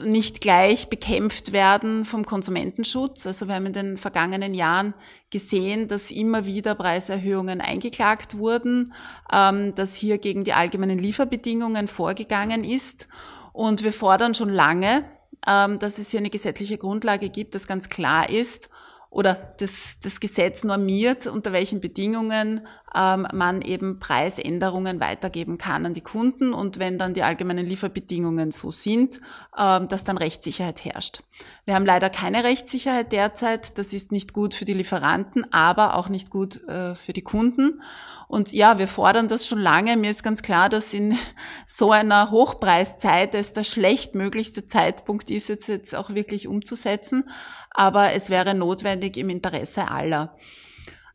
nicht 0.04 0.40
gleich 0.40 0.90
bekämpft 0.90 1.52
werden 1.52 2.04
vom 2.04 2.24
Konsumentenschutz. 2.24 3.26
Also 3.26 3.48
wir 3.48 3.56
haben 3.56 3.66
in 3.66 3.72
den 3.72 3.96
vergangenen 3.96 4.54
Jahren 4.54 4.94
gesehen, 5.30 5.88
dass 5.88 6.10
immer 6.10 6.46
wieder 6.46 6.74
Preiserhöhungen 6.74 7.60
eingeklagt 7.60 8.38
wurden, 8.38 8.94
ähm, 9.32 9.74
dass 9.74 9.96
hier 9.96 10.18
gegen 10.18 10.44
die 10.44 10.54
allgemeinen 10.54 10.98
Lieferbedingungen 10.98 11.88
vorgegangen 11.88 12.64
ist. 12.64 13.08
Und 13.52 13.84
wir 13.84 13.92
fordern 13.92 14.34
schon 14.34 14.50
lange, 14.50 15.04
ähm, 15.46 15.78
dass 15.78 15.98
es 15.98 16.10
hier 16.10 16.20
eine 16.20 16.30
gesetzliche 16.30 16.78
Grundlage 16.78 17.28
gibt, 17.28 17.54
dass 17.54 17.66
ganz 17.66 17.88
klar 17.88 18.30
ist, 18.30 18.70
oder 19.10 19.54
das, 19.58 19.98
das 20.02 20.20
Gesetz 20.20 20.64
normiert, 20.64 21.26
unter 21.26 21.52
welchen 21.52 21.80
Bedingungen 21.80 22.66
ähm, 22.94 23.26
man 23.32 23.62
eben 23.62 23.98
Preisänderungen 23.98 25.00
weitergeben 25.00 25.56
kann 25.56 25.86
an 25.86 25.94
die 25.94 26.02
Kunden 26.02 26.52
und 26.52 26.78
wenn 26.78 26.98
dann 26.98 27.14
die 27.14 27.22
allgemeinen 27.22 27.66
Lieferbedingungen 27.66 28.50
so 28.50 28.70
sind, 28.70 29.20
ähm, 29.56 29.88
dass 29.88 30.04
dann 30.04 30.18
Rechtssicherheit 30.18 30.84
herrscht. 30.84 31.22
Wir 31.64 31.74
haben 31.74 31.86
leider 31.86 32.10
keine 32.10 32.44
Rechtssicherheit 32.44 33.12
derzeit. 33.12 33.78
Das 33.78 33.92
ist 33.92 34.12
nicht 34.12 34.34
gut 34.34 34.52
für 34.54 34.66
die 34.66 34.74
Lieferanten, 34.74 35.50
aber 35.52 35.96
auch 35.96 36.08
nicht 36.08 36.30
gut 36.30 36.62
äh, 36.68 36.94
für 36.94 37.14
die 37.14 37.22
Kunden. 37.22 37.80
Und 38.28 38.52
ja, 38.52 38.78
wir 38.78 38.88
fordern 38.88 39.26
das 39.26 39.46
schon 39.46 39.58
lange. 39.58 39.96
Mir 39.96 40.10
ist 40.10 40.22
ganz 40.22 40.42
klar, 40.42 40.68
dass 40.68 40.92
in 40.92 41.18
so 41.66 41.90
einer 41.90 42.30
Hochpreiszeit 42.30 43.34
es 43.34 43.54
der 43.54 43.64
schlechtmöglichste 43.64 44.66
Zeitpunkt 44.66 45.30
ist, 45.30 45.48
jetzt, 45.48 45.68
jetzt 45.68 45.94
auch 45.94 46.10
wirklich 46.10 46.46
umzusetzen. 46.46 47.28
Aber 47.70 48.12
es 48.12 48.28
wäre 48.28 48.54
notwendig 48.54 49.16
im 49.16 49.30
Interesse 49.30 49.90
aller. 49.90 50.36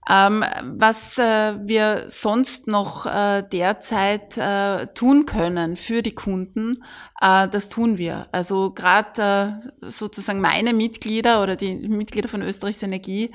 Ähm, 0.09 0.43
was 0.61 1.17
äh, 1.17 1.55
wir 1.63 2.05
sonst 2.09 2.67
noch 2.67 3.05
äh, 3.05 3.43
derzeit 3.43 4.37
äh, 4.37 4.87
tun 4.87 5.25
können 5.25 5.77
für 5.77 6.01
die 6.01 6.13
Kunden, 6.13 6.83
äh, 7.21 7.47
das 7.47 7.69
tun 7.69 7.97
wir. 7.97 8.27
Also 8.33 8.71
gerade 8.71 9.61
äh, 9.81 9.89
sozusagen 9.89 10.41
meine 10.41 10.73
Mitglieder 10.73 11.41
oder 11.41 11.55
die 11.55 11.73
Mitglieder 11.75 12.27
von 12.27 12.41
Österreichs 12.41 12.83
Energie 12.83 13.31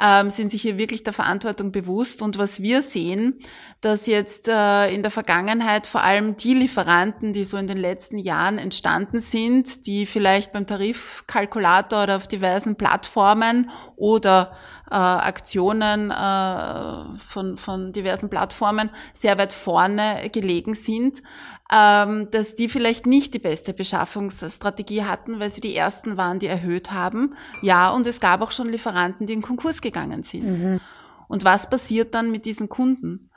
ähm, 0.00 0.30
sind 0.30 0.50
sich 0.50 0.62
hier 0.62 0.76
wirklich 0.76 1.04
der 1.04 1.12
Verantwortung 1.12 1.70
bewusst. 1.70 2.20
Und 2.20 2.36
was 2.36 2.60
wir 2.62 2.82
sehen, 2.82 3.38
dass 3.80 4.06
jetzt 4.06 4.48
äh, 4.48 4.92
in 4.92 5.02
der 5.02 5.12
Vergangenheit 5.12 5.86
vor 5.86 6.02
allem 6.02 6.36
die 6.36 6.54
Lieferanten, 6.54 7.32
die 7.32 7.44
so 7.44 7.56
in 7.56 7.68
den 7.68 7.78
letzten 7.78 8.18
Jahren 8.18 8.58
entstanden 8.58 9.20
sind, 9.20 9.86
die 9.86 10.04
vielleicht 10.04 10.52
beim 10.52 10.66
Tarifkalkulator 10.66 12.02
oder 12.02 12.16
auf 12.16 12.26
diversen 12.26 12.74
Plattformen 12.74 13.70
oder 13.94 14.56
äh, 14.90 14.94
Aktionen 14.94 16.10
äh, 16.10 17.16
von, 17.18 17.56
von 17.56 17.92
diversen 17.92 18.30
Plattformen 18.30 18.90
sehr 19.12 19.38
weit 19.38 19.52
vorne 19.52 20.30
gelegen 20.32 20.74
sind, 20.74 21.22
ähm, 21.70 22.28
dass 22.30 22.54
die 22.54 22.68
vielleicht 22.68 23.06
nicht 23.06 23.34
die 23.34 23.38
beste 23.38 23.74
Beschaffungsstrategie 23.74 25.04
hatten, 25.04 25.40
weil 25.40 25.50
sie 25.50 25.60
die 25.60 25.76
ersten 25.76 26.16
waren, 26.16 26.38
die 26.38 26.46
erhöht 26.46 26.92
haben. 26.92 27.34
Ja, 27.60 27.90
und 27.90 28.06
es 28.06 28.20
gab 28.20 28.40
auch 28.40 28.52
schon 28.52 28.70
Lieferanten, 28.70 29.26
die 29.26 29.34
in 29.34 29.42
Konkurs 29.42 29.82
gegangen 29.82 30.22
sind. 30.22 30.44
Mhm. 30.44 30.80
Und 31.28 31.44
was 31.44 31.68
passiert 31.68 32.14
dann 32.14 32.30
mit 32.30 32.46
diesen 32.46 32.70
Kunden? 32.70 33.30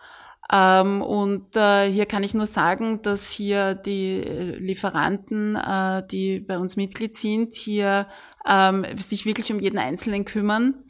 Ähm, 0.52 1.02
und 1.02 1.56
äh, 1.56 1.90
hier 1.92 2.06
kann 2.06 2.24
ich 2.24 2.34
nur 2.34 2.48
sagen, 2.48 3.02
dass 3.02 3.30
hier 3.30 3.74
die 3.74 4.22
Lieferanten, 4.60 5.56
äh, 5.56 6.06
die 6.08 6.40
bei 6.40 6.58
uns 6.58 6.76
Mitglied 6.78 7.16
sind, 7.16 7.54
hier 7.54 8.08
ähm, 8.46 8.86
sich 8.98 9.26
wirklich 9.26 9.52
um 9.52 9.60
jeden 9.60 9.78
Einzelnen 9.78 10.26
kümmern 10.26 10.86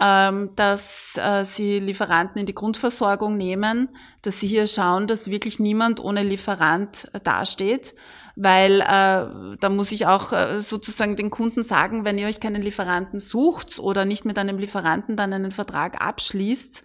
ähm, 0.00 0.50
dass 0.56 1.16
äh, 1.16 1.44
sie 1.44 1.78
Lieferanten 1.78 2.38
in 2.38 2.46
die 2.46 2.54
Grundversorgung 2.54 3.36
nehmen, 3.36 3.88
dass 4.22 4.40
sie 4.40 4.46
hier 4.46 4.66
schauen, 4.66 5.06
dass 5.06 5.30
wirklich 5.30 5.58
niemand 5.58 6.00
ohne 6.00 6.22
Lieferant 6.22 7.08
äh, 7.12 7.20
dasteht, 7.20 7.94
weil 8.34 8.82
äh, 8.82 9.56
da 9.58 9.68
muss 9.70 9.92
ich 9.92 10.06
auch 10.06 10.32
äh, 10.32 10.60
sozusagen 10.60 11.16
den 11.16 11.30
Kunden 11.30 11.64
sagen, 11.64 12.04
wenn 12.04 12.18
ihr 12.18 12.26
euch 12.26 12.40
keinen 12.40 12.60
Lieferanten 12.60 13.18
sucht 13.18 13.78
oder 13.78 14.04
nicht 14.04 14.26
mit 14.26 14.38
einem 14.38 14.58
Lieferanten 14.58 15.16
dann 15.16 15.32
einen 15.32 15.52
Vertrag 15.52 16.00
abschließt, 16.00 16.82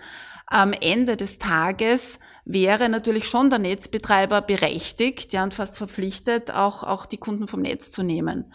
am 0.52 0.74
Ende 0.74 1.16
des 1.16 1.38
Tages 1.38 2.20
wäre 2.44 2.90
natürlich 2.90 3.28
schon 3.28 3.50
der 3.50 3.60
Netzbetreiber 3.60 4.42
berechtigt, 4.42 5.32
ja, 5.32 5.44
und 5.44 5.54
fast 5.54 5.78
verpflichtet, 5.78 6.52
auch, 6.52 6.84
auch 6.84 7.06
die 7.06 7.18
Kunden 7.18 7.48
vom 7.48 7.62
Netz 7.62 7.92
zu 7.92 8.04
nehmen. 8.04 8.52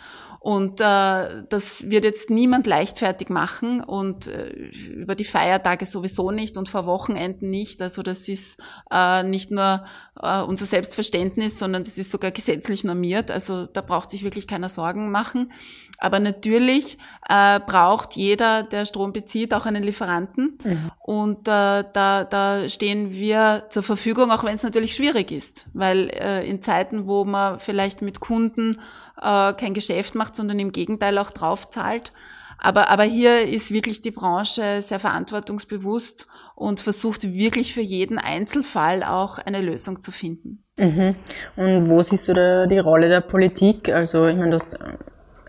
Und 0.46 0.80
äh, 0.80 1.42
das 1.48 1.90
wird 1.90 2.04
jetzt 2.04 2.30
niemand 2.30 2.68
leichtfertig 2.68 3.30
machen 3.30 3.82
und 3.82 4.28
äh, 4.28 4.46
über 4.46 5.16
die 5.16 5.24
Feiertage 5.24 5.86
sowieso 5.86 6.30
nicht 6.30 6.56
und 6.56 6.68
vor 6.68 6.86
Wochenenden 6.86 7.50
nicht. 7.50 7.82
Also 7.82 8.04
das 8.04 8.28
ist 8.28 8.56
äh, 8.88 9.24
nicht 9.24 9.50
nur 9.50 9.84
äh, 10.22 10.40
unser 10.42 10.66
Selbstverständnis, 10.66 11.58
sondern 11.58 11.82
das 11.82 11.98
ist 11.98 12.12
sogar 12.12 12.30
gesetzlich 12.30 12.84
normiert. 12.84 13.32
Also 13.32 13.66
da 13.66 13.80
braucht 13.80 14.12
sich 14.12 14.22
wirklich 14.22 14.46
keiner 14.46 14.68
Sorgen 14.68 15.10
machen. 15.10 15.50
Aber 15.98 16.20
natürlich 16.20 16.96
äh, 17.28 17.58
braucht 17.58 18.14
jeder, 18.14 18.62
der 18.62 18.86
Strom 18.86 19.12
bezieht, 19.12 19.52
auch 19.52 19.66
einen 19.66 19.82
Lieferanten. 19.82 20.58
Mhm. 20.62 20.90
Und 21.00 21.48
äh, 21.48 21.82
da, 21.92 22.22
da 22.22 22.68
stehen 22.68 23.10
wir 23.10 23.64
zur 23.70 23.82
Verfügung, 23.82 24.30
auch 24.30 24.44
wenn 24.44 24.54
es 24.54 24.62
natürlich 24.62 24.94
schwierig 24.94 25.32
ist. 25.32 25.66
Weil 25.72 26.08
äh, 26.10 26.48
in 26.48 26.62
Zeiten, 26.62 27.08
wo 27.08 27.24
man 27.24 27.58
vielleicht 27.58 28.00
mit 28.00 28.20
Kunden 28.20 28.78
äh, 29.20 29.52
kein 29.54 29.74
Geschäft 29.74 30.14
macht, 30.14 30.36
sondern 30.36 30.58
im 30.58 30.72
Gegenteil 30.72 31.18
auch 31.18 31.30
drauf 31.30 31.70
zahlt. 31.70 32.12
Aber, 32.58 32.88
aber 32.88 33.02
hier 33.02 33.46
ist 33.46 33.70
wirklich 33.70 34.00
die 34.00 34.10
Branche 34.10 34.80
sehr 34.80 34.98
verantwortungsbewusst 34.98 36.26
und 36.54 36.80
versucht 36.80 37.22
wirklich 37.34 37.74
für 37.74 37.82
jeden 37.82 38.18
Einzelfall 38.18 39.02
auch 39.02 39.38
eine 39.38 39.60
Lösung 39.60 40.02
zu 40.02 40.10
finden. 40.10 40.64
Mhm. 40.78 41.14
Und 41.56 41.90
wo 41.90 42.02
siehst 42.02 42.28
du 42.28 42.34
da 42.34 42.66
die 42.66 42.78
Rolle 42.78 43.08
der 43.08 43.20
Politik? 43.20 43.90
Also 43.90 44.26
ich 44.26 44.36
meine, 44.36 44.52
du 44.52 44.56
hast 44.56 44.78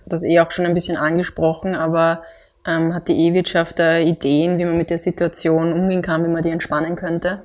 das 0.06 0.24
eh 0.24 0.40
auch 0.40 0.52
schon 0.52 0.66
ein 0.66 0.74
bisschen 0.74 0.98
angesprochen, 0.98 1.76
aber 1.76 2.24
ähm, 2.66 2.94
hat 2.94 3.08
die 3.08 3.28
E-Wirtschaft 3.28 3.80
da 3.80 3.98
Ideen, 3.98 4.60
wie 4.60 4.66
man 4.66 4.78
mit 4.78 4.90
der 4.90 4.98
Situation 4.98 5.74
umgehen 5.74 6.02
kann, 6.02 6.24
wie 6.26 6.30
man 6.30 6.44
die 6.44 6.50
entspannen 6.50 6.96
könnte? 6.96 7.44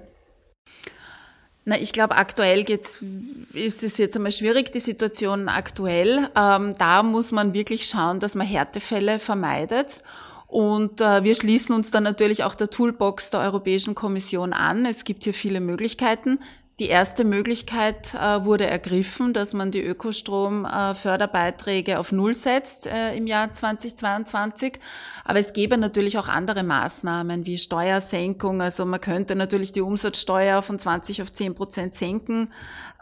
Na, 1.65 1.79
ich 1.79 1.93
glaube, 1.93 2.17
aktuell 2.17 2.65
geht's, 2.65 3.05
ist 3.53 3.85
es 3.85 3.97
jetzt 3.97 4.17
einmal 4.17 4.33
schwierig, 4.33 4.73
die 4.73 4.81
Situation 4.81 5.49
aktuell. 5.49 6.29
Ähm, 6.35 6.75
da 6.77 7.05
muss 7.05 7.31
man 7.31 7.55
wirklich 7.55 7.87
schauen, 7.87 8.19
dass 8.19 8.35
man 8.35 8.47
Härtefälle 8.47 9.21
vermeidet. 9.21 10.03
Und 10.49 11.01
äh, 11.01 11.23
wir 11.23 11.35
schließen 11.35 11.75
uns 11.75 11.91
dann 11.91 12.03
natürlich 12.03 12.43
auch 12.45 12.57
der 12.57 12.69
Toolbox 12.69 13.31
der 13.31 13.41
Europäischen 13.41 13.95
Kommission 13.95 14.53
an. 14.53 14.85
Es 14.85 15.05
gibt 15.05 15.25
hier 15.25 15.35
viele 15.35 15.61
Möglichkeiten. 15.61 16.41
Die 16.83 16.89
erste 16.89 17.23
Möglichkeit 17.23 18.13
äh, 18.15 18.45
wurde 18.45 18.67
ergriffen, 18.67 19.33
dass 19.33 19.55
man 19.55 19.71
die 19.71 19.85
Ökostrom-Förderbeiträge 19.85 22.01
auf 22.01 22.11
Null 22.11 22.35
setzt 22.35 22.89
äh, 22.89 23.15
im 23.15 23.29
Jahr 23.29 23.53
2022. 23.53 24.81
Aber 25.25 25.39
es 25.39 25.53
gäbe 25.53 25.79
natürlich 25.79 26.19
auch 26.19 26.29
andere 26.29 26.65
Maßnahmen 26.65 27.47
wie 27.47 27.59
Steuersenkung. 27.59 28.61
Also 28.61 28.85
man 28.85 29.01
könnte 29.01 29.37
natürlich 29.37 29.71
die 29.71 29.81
Umsatzsteuer 29.81 30.61
von 30.63 30.81
20 30.81 31.23
auf 31.23 31.33
10 31.33 31.55
Prozent 31.55 31.95
senken. 31.95 32.53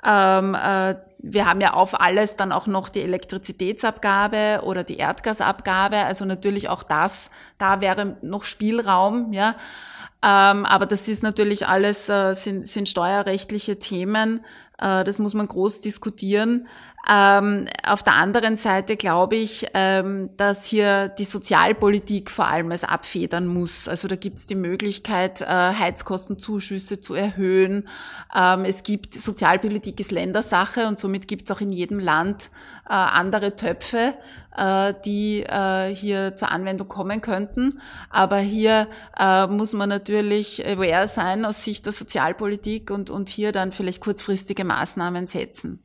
Ähm, 0.04 0.54
äh, 0.54 0.96
wir 1.22 1.46
haben 1.46 1.62
ja 1.62 1.72
auf 1.72 1.98
alles 1.98 2.36
dann 2.36 2.52
auch 2.52 2.66
noch 2.66 2.90
die 2.90 3.00
Elektrizitätsabgabe 3.00 4.60
oder 4.62 4.84
die 4.84 4.98
Erdgasabgabe. 4.98 6.04
Also 6.04 6.26
natürlich 6.26 6.68
auch 6.68 6.82
das, 6.82 7.30
da 7.56 7.80
wäre 7.80 8.18
noch 8.20 8.44
Spielraum, 8.44 9.32
ja. 9.32 9.54
Ähm, 10.22 10.66
aber 10.66 10.84
das 10.86 11.08
ist 11.08 11.22
natürlich 11.22 11.66
alles, 11.66 12.08
äh, 12.08 12.34
sind, 12.34 12.66
sind 12.66 12.88
steuerrechtliche 12.88 13.78
Themen. 13.78 14.44
Äh, 14.78 15.04
das 15.04 15.18
muss 15.18 15.32
man 15.34 15.48
groß 15.48 15.80
diskutieren. 15.80 16.68
Ähm, 17.12 17.66
auf 17.84 18.04
der 18.04 18.14
anderen 18.14 18.56
Seite 18.56 18.96
glaube 18.96 19.34
ich, 19.34 19.66
ähm, 19.74 20.30
dass 20.36 20.64
hier 20.64 21.08
die 21.08 21.24
Sozialpolitik 21.24 22.30
vor 22.30 22.46
allem 22.46 22.70
es 22.70 22.84
abfedern 22.84 23.48
muss. 23.48 23.88
Also 23.88 24.06
da 24.06 24.14
gibt 24.14 24.38
es 24.38 24.46
die 24.46 24.54
Möglichkeit, 24.54 25.40
äh, 25.40 25.46
Heizkostenzuschüsse 25.46 27.00
zu 27.00 27.14
erhöhen. 27.14 27.88
Ähm, 28.32 28.64
es 28.64 28.84
gibt 28.84 29.14
Sozialpolitik 29.14 29.98
ist 29.98 30.12
Ländersache 30.12 30.86
und 30.86 31.00
somit 31.00 31.26
gibt 31.26 31.50
es 31.50 31.56
auch 31.56 31.60
in 31.60 31.72
jedem 31.72 31.98
Land 31.98 32.50
äh, 32.88 32.92
andere 32.92 33.56
Töpfe, 33.56 34.14
äh, 34.56 34.94
die 35.04 35.42
äh, 35.42 35.92
hier 35.92 36.36
zur 36.36 36.52
Anwendung 36.52 36.86
kommen 36.86 37.20
könnten. 37.22 37.80
Aber 38.10 38.38
hier 38.38 38.86
äh, 39.18 39.48
muss 39.48 39.72
man 39.72 39.88
natürlich 39.88 40.64
aware 40.64 41.08
sein 41.08 41.44
aus 41.44 41.64
Sicht 41.64 41.86
der 41.86 41.92
Sozialpolitik 41.92 42.92
und, 42.92 43.10
und 43.10 43.30
hier 43.30 43.50
dann 43.50 43.72
vielleicht 43.72 44.00
kurzfristige 44.00 44.64
Maßnahmen 44.64 45.26
setzen. 45.26 45.82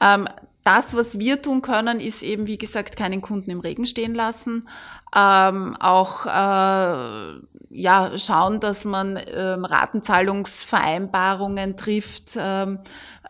Ähm, 0.00 0.28
das, 0.64 0.96
was 0.96 1.18
wir 1.18 1.42
tun 1.42 1.60
können, 1.60 2.00
ist 2.00 2.22
eben, 2.22 2.46
wie 2.46 2.56
gesagt, 2.56 2.96
keinen 2.96 3.20
Kunden 3.20 3.50
im 3.50 3.60
Regen 3.60 3.84
stehen 3.86 4.14
lassen. 4.14 4.66
Ähm, 5.14 5.76
auch 5.78 6.24
äh, 6.24 7.34
ja, 7.70 8.18
schauen, 8.18 8.60
dass 8.60 8.86
man 8.86 9.20
ähm, 9.26 9.66
Ratenzahlungsvereinbarungen 9.66 11.76
trifft, 11.76 12.30
ähm, 12.36 12.78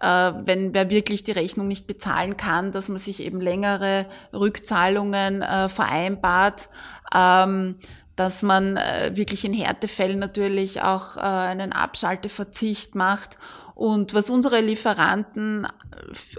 äh, 0.00 0.32
wenn 0.44 0.74
wer 0.74 0.90
wirklich 0.90 1.24
die 1.24 1.32
Rechnung 1.32 1.66
nicht 1.66 1.88
bezahlen 1.88 2.36
kann, 2.36 2.70
dass 2.70 2.88
man 2.88 2.98
sich 2.98 3.20
eben 3.20 3.40
längere 3.40 4.06
Rückzahlungen 4.32 5.42
äh, 5.42 5.68
vereinbart. 5.68 6.68
Ähm, 7.12 7.80
dass 8.16 8.42
man 8.42 8.76
äh, 8.76 9.12
wirklich 9.14 9.44
in 9.44 9.52
Härtefällen 9.52 10.20
natürlich 10.20 10.82
auch 10.82 11.16
äh, 11.16 11.20
einen 11.20 11.72
Abschalteverzicht 11.72 12.94
macht 12.94 13.38
und 13.74 14.14
was 14.14 14.30
unsere 14.30 14.60
Lieferanten 14.60 15.66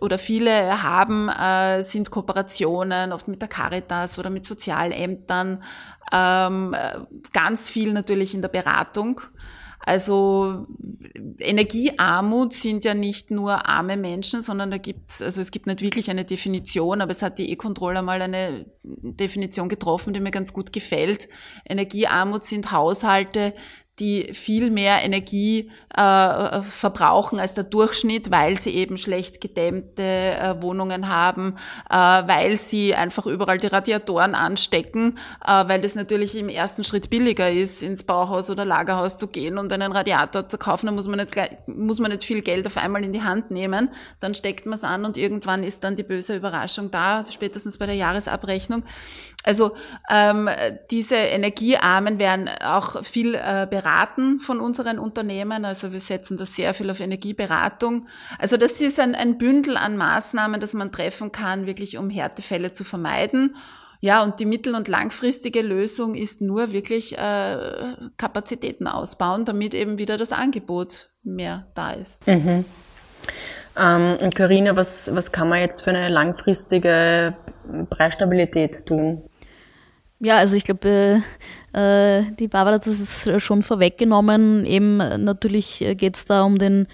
oder 0.01 0.17
viele 0.17 0.83
haben, 0.83 1.29
äh, 1.29 1.81
sind 1.81 2.11
Kooperationen, 2.11 3.11
oft 3.11 3.27
mit 3.27 3.41
der 3.41 3.47
Caritas 3.47 4.19
oder 4.19 4.29
mit 4.29 4.45
Sozialämtern, 4.45 5.63
ähm, 6.11 6.73
äh, 6.73 6.99
ganz 7.33 7.69
viel 7.69 7.93
natürlich 7.93 8.33
in 8.33 8.41
der 8.41 8.49
Beratung. 8.49 9.21
Also 9.85 10.65
Energiearmut 11.39 12.53
sind 12.53 12.83
ja 12.83 12.95
nicht 12.95 13.29
nur 13.29 13.67
arme 13.69 13.97
Menschen, 13.97 14.41
sondern 14.41 14.71
da 14.71 14.79
gibt's, 14.79 15.21
also 15.21 15.41
es 15.41 15.51
gibt 15.51 15.67
nicht 15.67 15.81
wirklich 15.81 16.09
eine 16.09 16.25
Definition, 16.25 17.01
aber 17.01 17.11
es 17.11 17.21
hat 17.21 17.37
die 17.37 17.51
E-Controller 17.51 18.01
mal 18.01 18.19
eine 18.19 18.65
Definition 18.81 19.69
getroffen, 19.69 20.13
die 20.13 20.21
mir 20.21 20.31
ganz 20.31 20.53
gut 20.53 20.73
gefällt. 20.73 21.29
Energiearmut 21.69 22.43
sind 22.43 22.71
Haushalte, 22.71 23.53
die 23.99 24.33
viel 24.33 24.71
mehr 24.71 25.03
Energie 25.03 25.71
äh, 25.95 26.61
verbrauchen 26.61 27.39
als 27.39 27.53
der 27.53 27.63
Durchschnitt, 27.63 28.29
weil 28.29 28.57
sie 28.57 28.71
eben 28.71 28.97
schlecht 28.97 29.39
gedämmte 29.39 30.03
äh, 30.03 30.61
Wohnungen 30.61 31.07
haben, 31.07 31.55
äh, 31.89 31.95
weil 31.95 32.57
sie 32.57 32.93
einfach 32.93 33.25
überall 33.25 33.57
die 33.57 33.67
Radiatoren 33.67 34.35
anstecken, 34.35 35.17
äh, 35.45 35.67
weil 35.67 35.79
das 35.79 35.95
natürlich 35.95 36.35
im 36.35 36.49
ersten 36.49 36.83
Schritt 36.83 37.09
billiger 37.09 37.49
ist, 37.49 37.81
ins 37.81 38.03
Bauhaus 38.03 38.49
oder 38.49 38.65
Lagerhaus 38.65 39.17
zu 39.17 39.27
gehen 39.27 39.57
und 39.57 39.71
einen 39.71 39.93
Radiator 39.93 40.49
zu 40.49 40.57
kaufen. 40.57 40.87
Da 40.87 40.91
muss 40.91 41.07
man 41.07 41.19
nicht, 41.19 41.33
muss 41.67 41.99
man 41.99 42.11
nicht 42.11 42.25
viel 42.25 42.41
Geld 42.41 42.67
auf 42.67 42.75
einmal 42.75 43.03
in 43.05 43.13
die 43.13 43.23
Hand 43.23 43.49
nehmen. 43.49 43.89
Dann 44.19 44.33
steckt 44.33 44.65
man 44.65 44.73
es 44.73 44.83
an 44.83 45.05
und 45.05 45.15
irgendwann 45.15 45.63
ist 45.63 45.85
dann 45.85 45.95
die 45.95 46.03
böse 46.03 46.35
Überraschung 46.35 46.91
da, 46.91 47.23
spätestens 47.31 47.77
bei 47.77 47.85
der 47.85 47.95
Jahresabrechnung. 47.95 48.83
Also 49.45 49.75
ähm, 50.09 50.49
diese 50.89 51.15
Energiearmen 51.15 52.17
werden 52.17 52.49
auch 52.63 53.03
viel 53.03 53.35
äh, 53.35 53.67
beraten 53.69 54.39
von 54.39 54.59
unseren 54.59 54.97
Unternehmen. 54.97 55.65
Also 55.65 55.91
wir 55.91 56.01
setzen 56.01 56.35
da 56.35 56.45
sehr 56.47 56.73
viel 56.73 56.89
auf 56.89 56.99
Energieberatung. 56.99 58.07
Also 58.39 58.57
das 58.57 58.81
ist 58.81 58.99
ein, 58.99 59.13
ein 59.13 59.37
Bündel 59.37 59.77
an 59.77 59.97
Maßnahmen, 59.97 60.59
das 60.59 60.73
man 60.73 60.91
treffen 60.91 61.31
kann, 61.31 61.67
wirklich 61.67 61.97
um 61.97 62.09
Härtefälle 62.09 62.73
zu 62.73 62.83
vermeiden. 62.83 63.55
Ja, 64.01 64.23
und 64.23 64.39
die 64.39 64.45
mittel- 64.45 64.75
und 64.75 64.87
langfristige 64.87 65.61
Lösung 65.61 66.15
ist 66.15 66.41
nur 66.41 66.71
wirklich 66.71 67.17
äh, 67.17 67.93
Kapazitäten 68.17 68.87
ausbauen, 68.87 69.45
damit 69.45 69.73
eben 69.73 69.99
wieder 69.99 70.17
das 70.17 70.31
Angebot 70.31 71.11
mehr 71.23 71.67
da 71.75 71.91
ist. 71.91 72.27
Mhm. 72.27 72.65
Ähm, 73.77 74.17
Carina, 74.33 74.75
was, 74.75 75.13
was 75.13 75.31
kann 75.31 75.49
man 75.49 75.59
jetzt 75.59 75.83
für 75.83 75.89
eine 75.89 76.09
langfristige 76.09 77.35
Preisstabilität 77.89 78.85
tun? 78.85 79.23
Ja, 80.25 80.37
also 80.37 80.55
ich 80.55 80.63
glaube, 80.63 81.21
äh, 81.75 82.19
äh, 82.19 82.23
die 82.39 82.47
Barbara 82.47 82.77
hat 82.77 82.87
das 82.87 83.29
schon 83.43 83.61
vorweggenommen. 83.61 84.65
Eben 84.65 84.97
natürlich 84.97 85.85
geht 85.97 86.15
es 86.15 86.25
da 86.25 86.41
um 86.41 86.57
den, 86.57 86.87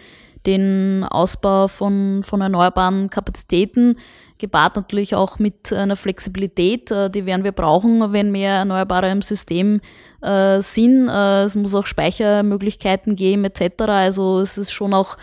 den 0.45 1.05
Ausbau 1.09 1.69
von, 1.69 2.25
von 2.25 2.41
erneuerbaren 2.41 3.09
Kapazitäten, 3.09 3.95
gepaart 4.37 4.75
natürlich 4.75 5.15
auch 5.15 5.39
mit 5.39 5.71
einer 5.71 5.95
Flexibilität, 5.95 6.91
äh, 6.91 7.09
die 7.09 7.25
werden 7.25 7.45
wir 7.45 7.53
brauchen, 7.53 8.11
wenn 8.11 8.31
mehr 8.31 8.55
Erneuerbare 8.55 9.09
im 9.09 9.21
System 9.21 9.79
äh, 10.21 10.59
sind. 10.59 11.07
Äh, 11.07 11.43
es 11.43 11.55
muss 11.55 11.73
auch 11.73 11.87
Speichermöglichkeiten 11.87 13.15
geben 13.15 13.45
etc. 13.45 13.83
Also 13.83 14.41
es 14.41 14.57
ist 14.57 14.73
schon 14.73 14.93
auch 14.93 15.15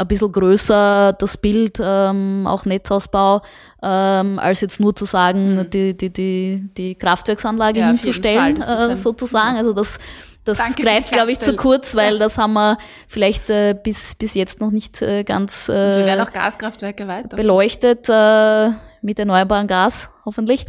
ein 0.00 0.08
bisschen 0.08 0.32
größer 0.32 1.12
das 1.18 1.36
Bild, 1.36 1.78
ähm, 1.82 2.46
auch 2.46 2.64
Netzausbau, 2.64 3.42
ähm, 3.82 4.38
als 4.38 4.62
jetzt 4.62 4.80
nur 4.80 4.96
zu 4.96 5.04
sagen, 5.04 5.56
mhm. 5.56 5.70
die, 5.70 5.96
die, 5.96 6.10
die, 6.10 6.68
die 6.76 6.94
Kraftwerksanlage 6.94 7.80
ja, 7.80 7.88
hinzustellen, 7.88 8.62
äh, 8.62 8.96
sozusagen. 8.96 9.56
Also 9.56 9.72
das, 9.72 9.98
das 10.44 10.58
Danke 10.58 10.82
greift, 10.82 11.12
glaube 11.12 11.32
ich, 11.32 11.38
zu 11.38 11.54
kurz, 11.54 11.94
weil 11.94 12.14
ja. 12.14 12.18
das 12.18 12.38
haben 12.38 12.54
wir 12.54 12.78
vielleicht 13.08 13.50
äh, 13.50 13.74
bis, 13.80 14.14
bis 14.14 14.34
jetzt 14.34 14.60
noch 14.60 14.70
nicht 14.70 15.02
äh, 15.02 15.22
ganz 15.22 15.68
äh, 15.68 15.98
Die 16.00 16.06
werden 16.06 16.26
auch 16.26 16.32
Gaskraftwerke 16.32 17.06
weiter. 17.06 17.36
beleuchtet. 17.36 18.08
Äh, 18.08 18.70
mit 19.02 19.18
erneuerbarem 19.18 19.66
Gas, 19.66 20.10
hoffentlich. 20.24 20.66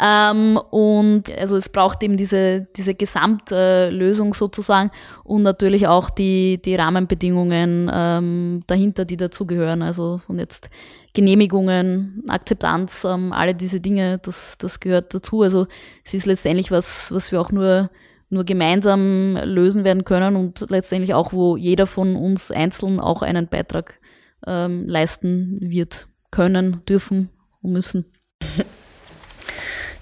Ähm, 0.00 0.58
und 0.70 1.30
also 1.36 1.56
es 1.56 1.68
braucht 1.68 2.02
eben 2.02 2.16
diese, 2.16 2.66
diese 2.76 2.94
Gesamtlösung 2.94 4.32
äh, 4.32 4.36
sozusagen 4.36 4.90
und 5.22 5.42
natürlich 5.42 5.86
auch 5.86 6.10
die, 6.10 6.60
die 6.62 6.74
Rahmenbedingungen 6.74 7.90
ähm, 7.92 8.62
dahinter, 8.66 9.04
die 9.04 9.16
dazugehören. 9.16 9.82
Also 9.82 10.20
und 10.28 10.38
jetzt 10.38 10.68
Genehmigungen, 11.12 12.24
Akzeptanz, 12.28 13.04
ähm, 13.04 13.32
alle 13.32 13.54
diese 13.54 13.80
Dinge, 13.80 14.18
das, 14.18 14.56
das 14.58 14.80
gehört 14.80 15.14
dazu. 15.14 15.42
Also 15.42 15.66
es 16.04 16.14
ist 16.14 16.26
letztendlich 16.26 16.70
was, 16.70 17.12
was 17.12 17.32
wir 17.32 17.40
auch 17.40 17.52
nur 17.52 17.90
nur 18.30 18.44
gemeinsam 18.44 19.38
lösen 19.44 19.84
werden 19.84 20.04
können 20.04 20.34
und 20.34 20.66
letztendlich 20.68 21.14
auch, 21.14 21.32
wo 21.32 21.56
jeder 21.56 21.86
von 21.86 22.16
uns 22.16 22.50
einzeln 22.50 22.98
auch 22.98 23.22
einen 23.22 23.46
Beitrag 23.46 24.00
ähm, 24.46 24.86
leisten 24.88 25.58
wird, 25.60 26.08
können, 26.30 26.82
dürfen 26.88 27.30
müssen. 27.68 28.04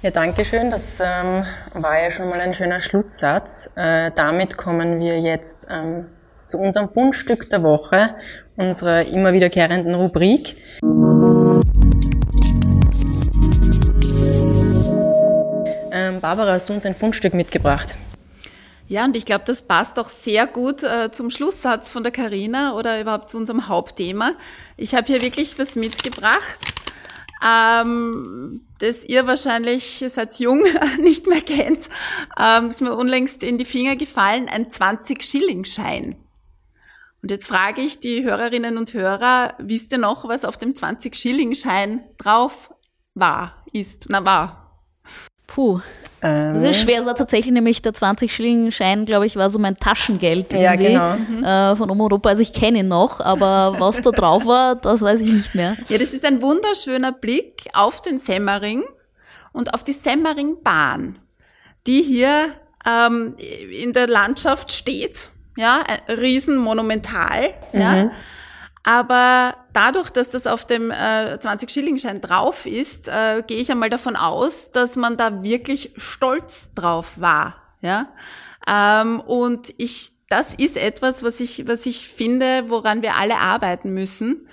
Ja, 0.02 0.10
danke 0.10 0.44
schön. 0.44 0.68
Das 0.68 0.98
ähm, 0.98 1.46
war 1.74 2.02
ja 2.02 2.10
schon 2.10 2.28
mal 2.28 2.40
ein 2.40 2.54
schöner 2.54 2.80
Schlusssatz. 2.80 3.70
Äh, 3.76 4.10
damit 4.12 4.56
kommen 4.56 4.98
wir 4.98 5.20
jetzt 5.20 5.68
ähm, 5.70 6.06
zu 6.44 6.58
unserem 6.58 6.88
Fundstück 6.88 7.48
der 7.50 7.62
Woche, 7.62 8.16
unserer 8.56 9.06
immer 9.06 9.32
wiederkehrenden 9.32 9.94
Rubrik. 9.94 10.56
Ähm, 15.92 16.20
Barbara, 16.20 16.50
hast 16.50 16.68
du 16.68 16.72
uns 16.72 16.84
ein 16.84 16.96
Fundstück 16.96 17.32
mitgebracht? 17.32 17.94
Ja, 18.88 19.04
und 19.04 19.16
ich 19.16 19.24
glaube, 19.24 19.44
das 19.46 19.62
passt 19.62 20.00
auch 20.00 20.08
sehr 20.08 20.48
gut 20.48 20.82
äh, 20.82 21.12
zum 21.12 21.30
Schlusssatz 21.30 21.92
von 21.92 22.02
der 22.02 22.10
Karina 22.10 22.74
oder 22.74 23.00
überhaupt 23.00 23.30
zu 23.30 23.36
unserem 23.36 23.68
Hauptthema. 23.68 24.32
Ich 24.76 24.96
habe 24.96 25.06
hier 25.06 25.22
wirklich 25.22 25.60
was 25.60 25.76
mitgebracht 25.76 26.71
ähm, 27.44 28.66
das 28.78 29.04
ihr 29.04 29.26
wahrscheinlich, 29.26 30.04
seid 30.08 30.38
jung, 30.38 30.64
nicht 30.98 31.26
mehr 31.26 31.40
kennt, 31.40 31.88
ähm, 32.38 32.68
ist 32.68 32.80
mir 32.80 32.94
unlängst 32.94 33.42
in 33.42 33.58
die 33.58 33.64
Finger 33.64 33.96
gefallen, 33.96 34.48
ein 34.48 34.66
20-Schilling-Schein. 34.70 36.16
Und 37.22 37.30
jetzt 37.30 37.46
frage 37.46 37.82
ich 37.82 38.00
die 38.00 38.24
Hörerinnen 38.24 38.76
und 38.78 38.94
Hörer, 38.94 39.54
wisst 39.58 39.92
ihr 39.92 39.98
noch, 39.98 40.26
was 40.28 40.44
auf 40.44 40.58
dem 40.58 40.72
20-Schilling-Schein 40.72 42.04
drauf 42.18 42.72
war, 43.14 43.64
ist, 43.72 44.06
na 44.08 44.24
war? 44.24 44.61
Puh. 45.54 45.80
Ähm. 46.22 46.54
Das 46.54 46.62
ist 46.62 46.80
schwer. 46.80 47.00
Es 47.00 47.06
war 47.06 47.14
tatsächlich 47.14 47.52
nämlich 47.52 47.82
der 47.82 47.92
20-Schilling-Schein, 47.92 49.04
glaube 49.06 49.26
ich, 49.26 49.36
war 49.36 49.50
so 49.50 49.58
mein 49.58 49.76
Taschengeld 49.76 50.56
ja, 50.56 50.76
genau. 50.76 51.16
Mhm. 51.16 51.44
äh, 51.44 51.76
von 51.76 51.90
Oma 51.90 52.04
Europa. 52.04 52.30
Also 52.30 52.42
ich 52.42 52.52
kenne 52.52 52.80
ihn 52.80 52.88
noch, 52.88 53.20
aber 53.20 53.76
was 53.78 54.00
da 54.02 54.10
drauf 54.10 54.46
war, 54.46 54.76
das 54.76 55.02
weiß 55.02 55.20
ich 55.20 55.32
nicht 55.32 55.54
mehr. 55.54 55.76
Ja, 55.88 55.98
das 55.98 56.12
ist 56.12 56.24
ein 56.24 56.40
wunderschöner 56.40 57.12
Blick 57.12 57.64
auf 57.72 58.00
den 58.00 58.18
Semmering 58.18 58.84
und 59.52 59.74
auf 59.74 59.84
die 59.84 59.92
Semmeringbahn, 59.92 61.18
die 61.86 62.02
hier 62.02 62.50
ähm, 62.86 63.34
in 63.70 63.92
der 63.92 64.06
Landschaft 64.06 64.72
steht. 64.72 65.30
Ja, 65.56 65.84
riesenmonumental. 66.08 67.50
Mhm. 67.72 67.80
Ja. 67.80 68.10
Aber 68.84 69.54
dadurch, 69.72 70.10
dass 70.10 70.30
das 70.30 70.46
auf 70.46 70.64
dem 70.64 70.90
äh, 70.90 71.38
20-Schilling-Schein 71.40 72.20
drauf 72.20 72.66
ist, 72.66 73.08
äh, 73.08 73.42
gehe 73.46 73.58
ich 73.58 73.70
einmal 73.70 73.90
davon 73.90 74.16
aus, 74.16 74.70
dass 74.70 74.96
man 74.96 75.16
da 75.16 75.42
wirklich 75.42 75.92
stolz 75.96 76.70
drauf 76.74 77.20
war. 77.20 77.56
Ja? 77.80 78.08
Ähm, 78.66 79.20
und 79.20 79.72
ich, 79.78 80.12
das 80.28 80.54
ist 80.54 80.76
etwas, 80.76 81.22
was 81.22 81.40
ich, 81.40 81.66
was 81.66 81.86
ich 81.86 82.08
finde, 82.08 82.64
woran 82.68 83.02
wir 83.02 83.16
alle 83.16 83.38
arbeiten 83.38 83.92
müssen. 83.92 84.48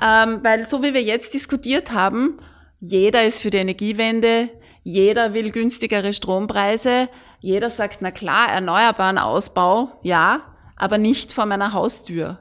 ähm, 0.00 0.40
weil 0.42 0.66
so 0.66 0.82
wie 0.82 0.94
wir 0.94 1.02
jetzt 1.02 1.34
diskutiert 1.34 1.92
haben, 1.92 2.36
jeder 2.78 3.24
ist 3.24 3.42
für 3.42 3.50
die 3.50 3.58
Energiewende, 3.58 4.48
jeder 4.82 5.34
will 5.34 5.50
günstigere 5.50 6.14
Strompreise, 6.14 7.08
jeder 7.40 7.70
sagt, 7.70 7.98
na 8.00 8.10
klar, 8.10 8.48
erneuerbaren 8.50 9.18
Ausbau, 9.18 9.98
ja, 10.02 10.42
aber 10.76 10.96
nicht 10.96 11.32
vor 11.32 11.46
meiner 11.46 11.72
Haustür. 11.72 12.38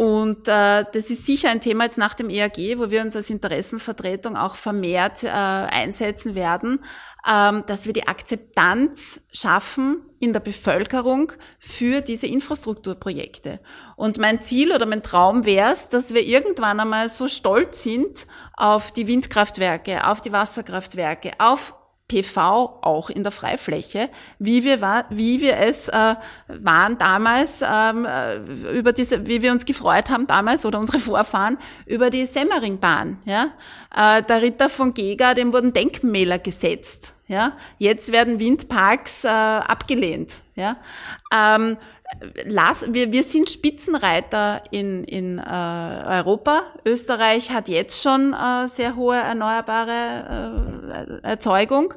Und 0.00 0.48
äh, 0.48 0.86
das 0.94 1.10
ist 1.10 1.26
sicher 1.26 1.50
ein 1.50 1.60
Thema 1.60 1.84
jetzt 1.84 1.98
nach 1.98 2.14
dem 2.14 2.30
EAG, 2.30 2.78
wo 2.78 2.90
wir 2.90 3.02
uns 3.02 3.14
als 3.14 3.28
Interessenvertretung 3.28 4.34
auch 4.34 4.56
vermehrt 4.56 5.24
äh, 5.24 5.28
einsetzen 5.28 6.34
werden, 6.34 6.82
ähm, 7.30 7.64
dass 7.66 7.84
wir 7.84 7.92
die 7.92 8.08
Akzeptanz 8.08 9.20
schaffen 9.30 10.00
in 10.18 10.32
der 10.32 10.40
Bevölkerung 10.40 11.32
für 11.58 12.00
diese 12.00 12.26
Infrastrukturprojekte. 12.28 13.60
Und 13.94 14.16
mein 14.16 14.40
Ziel 14.40 14.72
oder 14.72 14.86
mein 14.86 15.02
Traum 15.02 15.44
wäre 15.44 15.72
es, 15.72 15.88
dass 15.88 16.14
wir 16.14 16.22
irgendwann 16.22 16.80
einmal 16.80 17.10
so 17.10 17.28
stolz 17.28 17.82
sind 17.82 18.26
auf 18.54 18.92
die 18.92 19.06
Windkraftwerke, 19.06 20.06
auf 20.06 20.22
die 20.22 20.32
Wasserkraftwerke, 20.32 21.32
auf 21.36 21.74
PV 22.10 22.80
auch 22.82 23.08
in 23.08 23.22
der 23.22 23.30
Freifläche, 23.30 24.10
wie 24.40 24.64
wir, 24.64 24.80
wie 25.10 25.40
wir 25.40 25.56
es 25.58 25.88
äh, 25.88 26.16
waren 26.48 26.98
damals, 26.98 27.62
ähm, 27.62 28.04
äh, 28.04 28.36
über 28.76 28.92
diese, 28.92 29.28
wie 29.28 29.42
wir 29.42 29.52
uns 29.52 29.64
gefreut 29.64 30.10
haben 30.10 30.26
damals 30.26 30.66
oder 30.66 30.80
unsere 30.80 30.98
Vorfahren 30.98 31.56
über 31.86 32.10
die 32.10 32.26
Semmeringbahn. 32.26 33.18
Ja? 33.24 33.50
Äh, 33.94 34.24
der 34.24 34.42
Ritter 34.42 34.68
von 34.68 34.92
Gega, 34.92 35.34
dem 35.34 35.52
wurden 35.52 35.72
Denkmäler 35.72 36.40
gesetzt. 36.40 37.14
Ja? 37.28 37.52
Jetzt 37.78 38.10
werden 38.10 38.40
Windparks 38.40 39.22
äh, 39.24 39.28
abgelehnt. 39.28 40.42
Ja? 40.56 40.78
Ähm, 41.32 41.76
Las, 42.44 42.92
wir, 42.92 43.12
wir 43.12 43.22
sind 43.22 43.48
Spitzenreiter 43.48 44.62
in, 44.70 45.04
in 45.04 45.38
äh, 45.38 45.42
Europa. 45.42 46.62
Österreich 46.84 47.50
hat 47.50 47.68
jetzt 47.68 48.02
schon 48.02 48.32
äh, 48.32 48.68
sehr 48.68 48.96
hohe 48.96 49.16
erneuerbare 49.16 51.20
äh, 51.22 51.28
Erzeugung. 51.28 51.94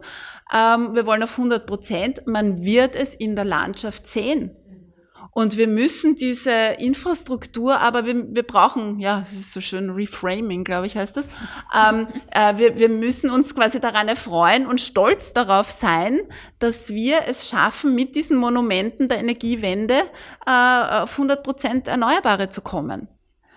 Ähm, 0.54 0.93
wir 0.93 1.06
wollen 1.06 1.23
auf 1.23 1.38
100 1.38 1.65
Prozent. 1.65 2.28
Man 2.28 2.63
wird 2.63 2.95
es 2.95 3.15
in 3.15 3.36
der 3.36 3.45
Landschaft 3.45 4.08
sehen. 4.08 4.56
Und 5.33 5.57
wir 5.57 5.67
müssen 5.67 6.15
diese 6.15 6.51
Infrastruktur, 6.77 7.79
aber 7.79 8.05
wir, 8.05 8.35
wir 8.35 8.43
brauchen, 8.43 8.99
ja, 8.99 9.21
das 9.21 9.33
ist 9.33 9.53
so 9.53 9.61
schön 9.61 9.89
Reframing, 9.89 10.63
glaube 10.63 10.85
ich, 10.85 10.95
heißt 10.95 11.17
das. 11.17 11.27
Ähm, 11.75 12.07
äh, 12.31 12.57
wir, 12.57 12.77
wir 12.77 12.89
müssen 12.89 13.31
uns 13.31 13.55
quasi 13.55 13.79
daran 13.79 14.07
erfreuen 14.07 14.67
und 14.67 14.79
stolz 14.79 15.33
darauf 15.33 15.69
sein, 15.69 16.19
dass 16.59 16.89
wir 16.89 17.21
es 17.27 17.49
schaffen, 17.49 17.95
mit 17.95 18.15
diesen 18.15 18.37
Monumenten 18.37 19.09
der 19.09 19.17
Energiewende 19.17 19.95
äh, 20.45 21.01
auf 21.01 21.13
100 21.13 21.43
Prozent 21.43 21.87
Erneuerbare 21.87 22.49
zu 22.49 22.61
kommen. 22.61 23.07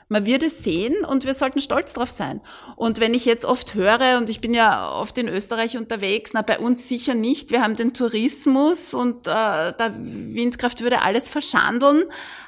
Man 0.08 0.24
wird 0.24 0.44
es 0.44 0.62
sehen 0.62 1.04
und 1.04 1.24
wir 1.24 1.34
sollten 1.34 1.58
stolz 1.58 1.94
drauf 1.94 2.10
sein. 2.10 2.40
Und 2.76 3.00
wenn 3.00 3.12
ich 3.12 3.24
jetzt 3.24 3.44
oft 3.44 3.74
höre, 3.74 4.18
und 4.18 4.30
ich 4.30 4.40
bin 4.40 4.54
ja 4.54 4.92
oft 4.92 5.18
in 5.18 5.26
Österreich 5.26 5.76
unterwegs, 5.76 6.30
na, 6.32 6.42
bei 6.42 6.60
uns 6.60 6.88
sicher 6.88 7.16
nicht, 7.16 7.50
wir 7.50 7.60
haben 7.60 7.74
den 7.74 7.92
Tourismus 7.92 8.94
und 8.94 9.26
äh, 9.26 9.30
der 9.72 9.94
Windkraft 9.98 10.80
würde 10.80 11.02
alles 11.02 11.28
verschandeln. 11.28 12.04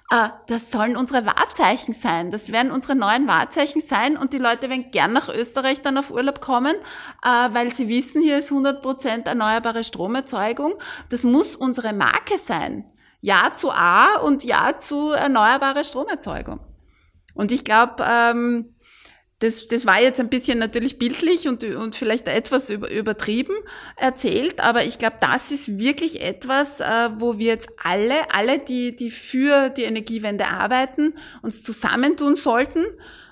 Äh, 0.08 0.28
das 0.46 0.70
sollen 0.70 0.96
unsere 0.96 1.26
Wahrzeichen 1.26 1.94
sein. 1.94 2.30
Das 2.30 2.52
werden 2.52 2.70
unsere 2.70 2.94
neuen 2.94 3.26
Wahrzeichen 3.26 3.82
sein 3.82 4.16
und 4.16 4.32
die 4.32 4.38
Leute 4.38 4.70
werden 4.70 4.92
gern 4.92 5.12
nach 5.12 5.28
Österreich 5.28 5.82
dann 5.82 5.98
auf 5.98 6.12
Urlaub 6.12 6.40
kommen, 6.40 6.76
äh, 7.24 7.28
weil 7.28 7.72
sie 7.74 7.88
wissen, 7.88 8.22
hier 8.22 8.38
ist 8.38 8.52
100 8.52 8.80
Prozent 8.82 9.26
erneuerbare 9.26 9.82
Stromerzeugung. 9.82 10.74
Das 11.08 11.24
muss 11.24 11.56
unsere 11.56 11.92
Marke 11.92 12.38
sein. 12.38 12.84
Ja 13.20 13.50
zu 13.56 13.72
A 13.72 14.18
und 14.18 14.44
Ja 14.44 14.78
zu 14.78 15.10
erneuerbare 15.10 15.82
Stromerzeugung. 15.82 16.60
Und 17.34 17.52
ich 17.52 17.64
glaube, 17.64 18.04
ähm, 18.08 18.74
das, 19.40 19.68
das 19.68 19.86
war 19.86 20.02
jetzt 20.02 20.18
ein 20.18 20.28
bisschen 20.28 20.58
natürlich 20.58 20.98
bildlich 20.98 21.46
und, 21.46 21.62
und 21.62 21.94
vielleicht 21.94 22.26
etwas 22.26 22.70
übertrieben 22.70 23.54
erzählt, 23.96 24.58
aber 24.58 24.84
ich 24.84 24.98
glaube, 24.98 25.16
das 25.20 25.52
ist 25.52 25.78
wirklich 25.78 26.20
etwas, 26.20 26.80
äh, 26.80 27.10
wo 27.14 27.38
wir 27.38 27.46
jetzt 27.46 27.68
alle, 27.82 28.32
alle, 28.32 28.58
die, 28.58 28.96
die 28.96 29.10
für 29.10 29.68
die 29.68 29.84
Energiewende 29.84 30.46
arbeiten, 30.46 31.14
uns 31.40 31.62
zusammentun 31.62 32.34
sollten 32.34 32.84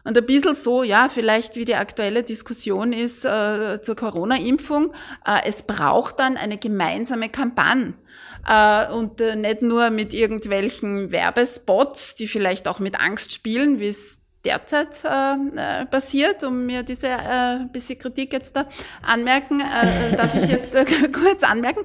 und 0.04 0.16
ein 0.16 0.24
bisschen 0.24 0.54
so, 0.54 0.84
ja, 0.84 1.08
vielleicht 1.08 1.56
wie 1.56 1.64
die 1.64 1.74
aktuelle 1.74 2.22
Diskussion 2.22 2.92
ist 2.92 3.24
äh, 3.24 3.82
zur 3.82 3.96
Corona-Impfung, 3.96 4.92
äh, 5.26 5.40
es 5.44 5.64
braucht 5.64 6.20
dann 6.20 6.36
eine 6.36 6.58
gemeinsame 6.58 7.28
Kampagne. 7.28 7.94
Äh, 8.46 8.88
und 8.90 9.20
äh, 9.20 9.36
nicht 9.36 9.62
nur 9.62 9.90
mit 9.90 10.14
irgendwelchen 10.14 11.10
Werbespots, 11.10 12.14
die 12.14 12.28
vielleicht 12.28 12.68
auch 12.68 12.78
mit 12.78 13.00
Angst 13.00 13.32
spielen, 13.32 13.80
wie 13.80 13.88
es 13.88 14.20
derzeit 14.46 15.04
äh, 15.04 15.82
äh, 15.82 15.86
passiert, 15.86 16.44
um 16.44 16.66
mir 16.66 16.82
diese 16.84 17.08
äh, 17.08 17.64
bisschen 17.72 17.98
Kritik 17.98 18.32
jetzt 18.32 18.54
da 18.54 18.66
anmerken, 19.02 19.60
äh, 19.60 20.16
darf 20.16 20.34
ich 20.36 20.48
jetzt 20.48 20.74
äh, 20.74 20.84
kurz 21.12 21.42
anmerken, 21.42 21.80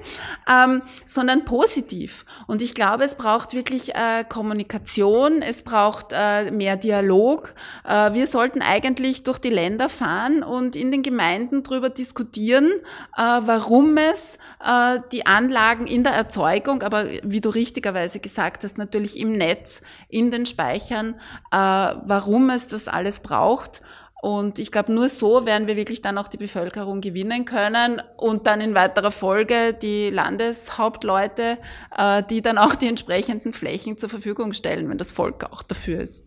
ähm, 0.48 0.80
sondern 1.06 1.44
positiv. 1.44 2.24
Und 2.46 2.62
ich 2.62 2.74
glaube, 2.74 3.04
es 3.04 3.16
braucht 3.16 3.52
wirklich 3.52 3.94
äh, 3.94 4.24
Kommunikation, 4.28 5.42
es 5.42 5.62
braucht 5.62 6.12
äh, 6.12 6.50
mehr 6.50 6.76
Dialog. 6.76 7.54
Äh, 7.84 8.12
wir 8.12 8.28
sollten 8.28 8.62
eigentlich 8.62 9.24
durch 9.24 9.38
die 9.38 9.50
Länder 9.50 9.88
fahren 9.88 10.44
und 10.44 10.76
in 10.76 10.92
den 10.92 11.02
Gemeinden 11.02 11.64
darüber 11.64 11.90
diskutieren, 11.90 12.70
äh, 13.16 13.22
warum 13.22 13.96
es 13.96 14.38
äh, 14.64 15.00
die 15.10 15.26
Anlagen 15.26 15.86
in 15.86 16.04
der 16.04 16.12
Erzeugung, 16.12 16.82
aber 16.82 17.06
wie 17.24 17.40
du 17.40 17.50
richtigerweise 17.50 18.20
gesagt 18.20 18.62
hast, 18.62 18.78
natürlich 18.78 19.18
im 19.18 19.32
Netz, 19.32 19.82
in 20.08 20.30
den 20.30 20.46
Speichern, 20.46 21.14
äh, 21.50 21.56
warum 21.56 22.50
es 22.54 22.68
das 22.68 22.88
alles 22.88 23.20
braucht. 23.20 23.82
Und 24.22 24.60
ich 24.60 24.70
glaube, 24.70 24.92
nur 24.92 25.08
so 25.08 25.46
werden 25.46 25.66
wir 25.66 25.76
wirklich 25.76 26.00
dann 26.00 26.16
auch 26.16 26.28
die 26.28 26.36
Bevölkerung 26.36 27.00
gewinnen 27.00 27.44
können 27.44 28.00
und 28.16 28.46
dann 28.46 28.60
in 28.60 28.72
weiterer 28.72 29.10
Folge 29.10 29.74
die 29.74 30.10
Landeshauptleute, 30.10 31.58
äh, 31.98 32.22
die 32.30 32.40
dann 32.40 32.56
auch 32.56 32.76
die 32.76 32.86
entsprechenden 32.86 33.52
Flächen 33.52 33.98
zur 33.98 34.08
Verfügung 34.08 34.52
stellen, 34.52 34.88
wenn 34.88 34.98
das 34.98 35.10
Volk 35.10 35.44
auch 35.50 35.64
dafür 35.64 36.00
ist. 36.00 36.24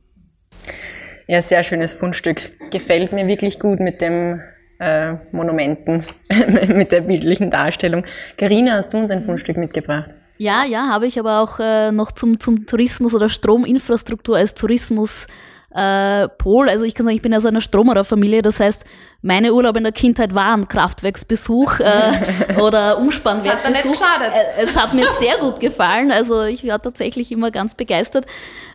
Ja, 1.28 1.42
sehr 1.42 1.64
schönes 1.64 1.94
Fundstück. 1.94 2.70
Gefällt 2.70 3.14
mir 3.14 3.28
wirklich 3.28 3.62
gut 3.62 3.80
mit 3.80 4.02
dem 4.02 4.42
äh, 4.80 5.14
Monumenten, 5.32 6.06
mit 6.68 6.92
der 6.92 7.00
bildlichen 7.00 7.50
Darstellung. 7.50 8.06
Karina, 8.38 8.74
hast 8.74 8.94
du 8.94 8.98
uns 8.98 9.10
ein 9.10 9.22
Fundstück 9.22 9.56
mitgebracht? 9.56 10.12
Ja, 10.38 10.66
ja, 10.66 10.90
habe 10.90 11.08
ich 11.08 11.18
aber 11.18 11.40
auch 11.40 11.60
äh, 11.60 11.94
noch 11.94 12.12
zum, 12.12 12.42
zum 12.42 12.68
Tourismus 12.68 13.16
oder 13.16 13.30
Strominfrastruktur 13.30 14.36
als 14.36 14.54
Tourismus 14.54 15.28
äh, 15.76 16.30
Pol. 16.30 16.70
Also 16.70 16.86
ich 16.86 16.96
kann 16.96 17.06
sagen, 17.06 17.16
ich 17.16 17.22
bin 17.22 17.32
so 17.40 17.48
einer 17.48 17.62
Stromerer-Familie, 17.62 18.42
das 18.42 18.60
heißt, 18.60 18.86
meine 19.26 19.56
Urlaube 19.56 19.80
in 19.80 19.84
der 19.84 19.92
Kindheit 19.92 20.36
waren 20.36 20.68
Kraftwerksbesuch 20.68 21.80
äh, 21.80 22.60
oder 22.62 23.00
Umspannwerkbesuch. 23.00 23.92
Es 23.92 24.04
hat, 24.04 24.22
äh, 24.22 24.62
es 24.62 24.78
hat 24.80 24.94
mir 24.94 25.08
sehr 25.18 25.38
gut 25.40 25.60
gefallen. 25.60 26.12
Also 26.12 26.44
ich 26.44 26.66
war 26.68 26.80
tatsächlich 26.80 27.32
immer 27.32 27.50
ganz 27.50 27.74
begeistert 27.74 28.28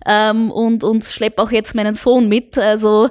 ähm, 0.05 0.51
und 0.51 0.83
und 0.83 1.05
schleppe 1.05 1.41
auch 1.41 1.53
jetzt 1.53 1.77
meinen 1.77 1.95
Sohn 1.95 2.29
mit. 2.29 2.59
Also 2.59 3.09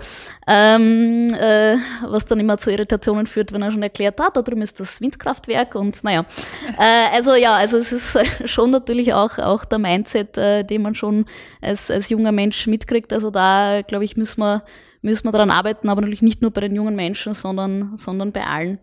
ähm, 0.47 1.33
äh, 1.33 1.77
was 2.01 2.25
dann 2.25 2.41
immer 2.41 2.57
zu 2.57 2.71
Irritationen 2.71 3.25
führt, 3.25 3.53
wenn 3.53 3.61
er 3.61 3.71
schon 3.71 3.83
erklärt 3.83 4.19
hat, 4.19 4.35
da 4.35 4.41
drüben 4.41 4.61
ist 4.61 4.77
das 4.81 4.99
Windkraftwerk 4.99 5.75
und 5.75 6.03
naja. 6.03 6.25
Äh, 6.77 7.15
also 7.15 7.35
ja, 7.35 7.55
also 7.55 7.77
es 7.77 7.91
ist 7.91 8.17
schon 8.45 8.71
natürlich 8.71 9.13
auch 9.13 9.37
auch 9.39 9.65
der 9.65 9.79
Mindset, 9.79 10.37
äh, 10.37 10.63
den 10.63 10.81
man 10.81 10.95
schon 10.95 11.25
als 11.61 11.89
als 11.89 12.09
junger 12.09 12.31
Mensch 12.31 12.67
mitkriegt. 12.67 13.11
Also 13.11 13.31
da 13.31 13.81
glaube 13.81 14.05
ich 14.05 14.15
müssen 14.15 14.41
wir 14.41 14.63
müssen 15.01 15.25
wir 15.25 15.31
daran 15.31 15.51
arbeiten, 15.51 15.89
aber 15.89 16.01
natürlich 16.01 16.21
nicht 16.21 16.41
nur 16.41 16.51
bei 16.51 16.61
den 16.61 16.75
jungen 16.75 16.95
Menschen, 16.95 17.33
sondern, 17.33 17.97
sondern 17.97 18.31
bei 18.31 18.45
allen. 18.45 18.79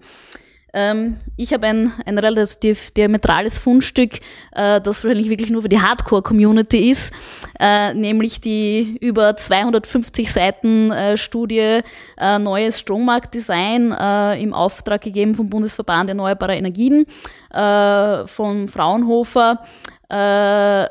Ähm, 0.77 1.17
ich 1.39 1.55
habe 1.55 1.67
ein, 1.69 1.93
ein 2.05 2.19
relativ 2.19 2.91
diametrales 2.91 3.59
Fundstück, 3.59 4.17
äh, 4.53 4.79
das 4.83 5.03
wahrscheinlich 5.03 5.31
wirklich 5.31 5.49
nur 5.49 5.63
für 5.63 5.71
die 5.71 5.81
Hardcore-Community 5.81 6.91
ist, 6.91 7.15
äh, 7.59 7.95
nämlich 7.95 8.43
die 8.43 8.99
über 9.01 9.35
250 9.35 10.31
Seiten 10.31 10.91
äh, 10.91 11.17
Studie 11.17 11.81
äh, 12.19 12.39
Neues 12.39 12.81
Strommarktdesign 12.81 13.93
äh, 13.93 14.43
im 14.43 14.53
Auftrag 14.53 15.01
gegeben 15.01 15.35
vom 15.35 15.49
Bundesverband 15.49 16.11
Erneuerbarer 16.11 16.57
Energien 16.57 17.07
äh, 17.55 18.27
von 18.27 18.69
Fraunhofer. 18.69 19.63
Äh, 20.09 20.85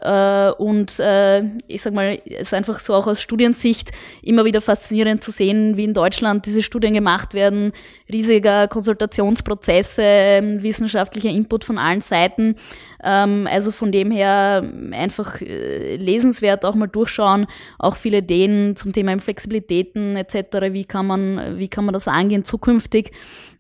äh, 0.50 0.52
und 0.58 1.00
äh, 1.00 1.42
ich 1.68 1.82
sag 1.82 1.94
mal, 1.94 2.20
es 2.26 2.48
ist 2.48 2.54
einfach 2.54 2.80
so 2.82 2.94
auch 2.94 3.08
aus 3.08 3.22
Studiensicht 3.22 3.92
immer 4.22 4.44
wieder 4.44 4.60
faszinierend 4.60 5.24
zu 5.24 5.32
sehen, 5.32 5.78
wie 5.78 5.86
in 5.86 5.94
Deutschland 5.94 6.46
diese 6.46 6.62
Studien 6.62 6.94
gemacht 6.94 7.34
werden, 7.34 7.72
riesiger 8.12 8.68
Konsultationsprozesse, 8.68 10.02
ähm, 10.04 10.64
wissenschaftlicher 10.64 11.30
Input 11.30 11.64
von 11.64 11.78
allen 11.78 12.02
Seiten. 12.02 12.56
Ähm, 13.02 13.48
also 13.50 13.72
von 13.72 13.94
dem 13.94 14.12
her 14.12 14.70
einfach 14.92 15.40
äh, 15.42 15.96
lesenswert 15.96 16.66
auch 16.66 16.76
mal 16.76 16.88
durchschauen, 16.88 17.48
auch 17.80 17.96
viele 17.96 18.18
Ideen 18.18 18.76
zum 18.76 18.92
Thema 18.92 19.18
Flexibilitäten 19.20 20.18
etc. 20.18 20.74
Wie 20.74 20.84
kann 20.84 21.08
man, 21.08 21.58
wie 21.58 21.70
kann 21.70 21.86
man 21.86 21.94
das 21.94 22.10
angehen 22.10 22.44
zukünftig? 22.44 23.12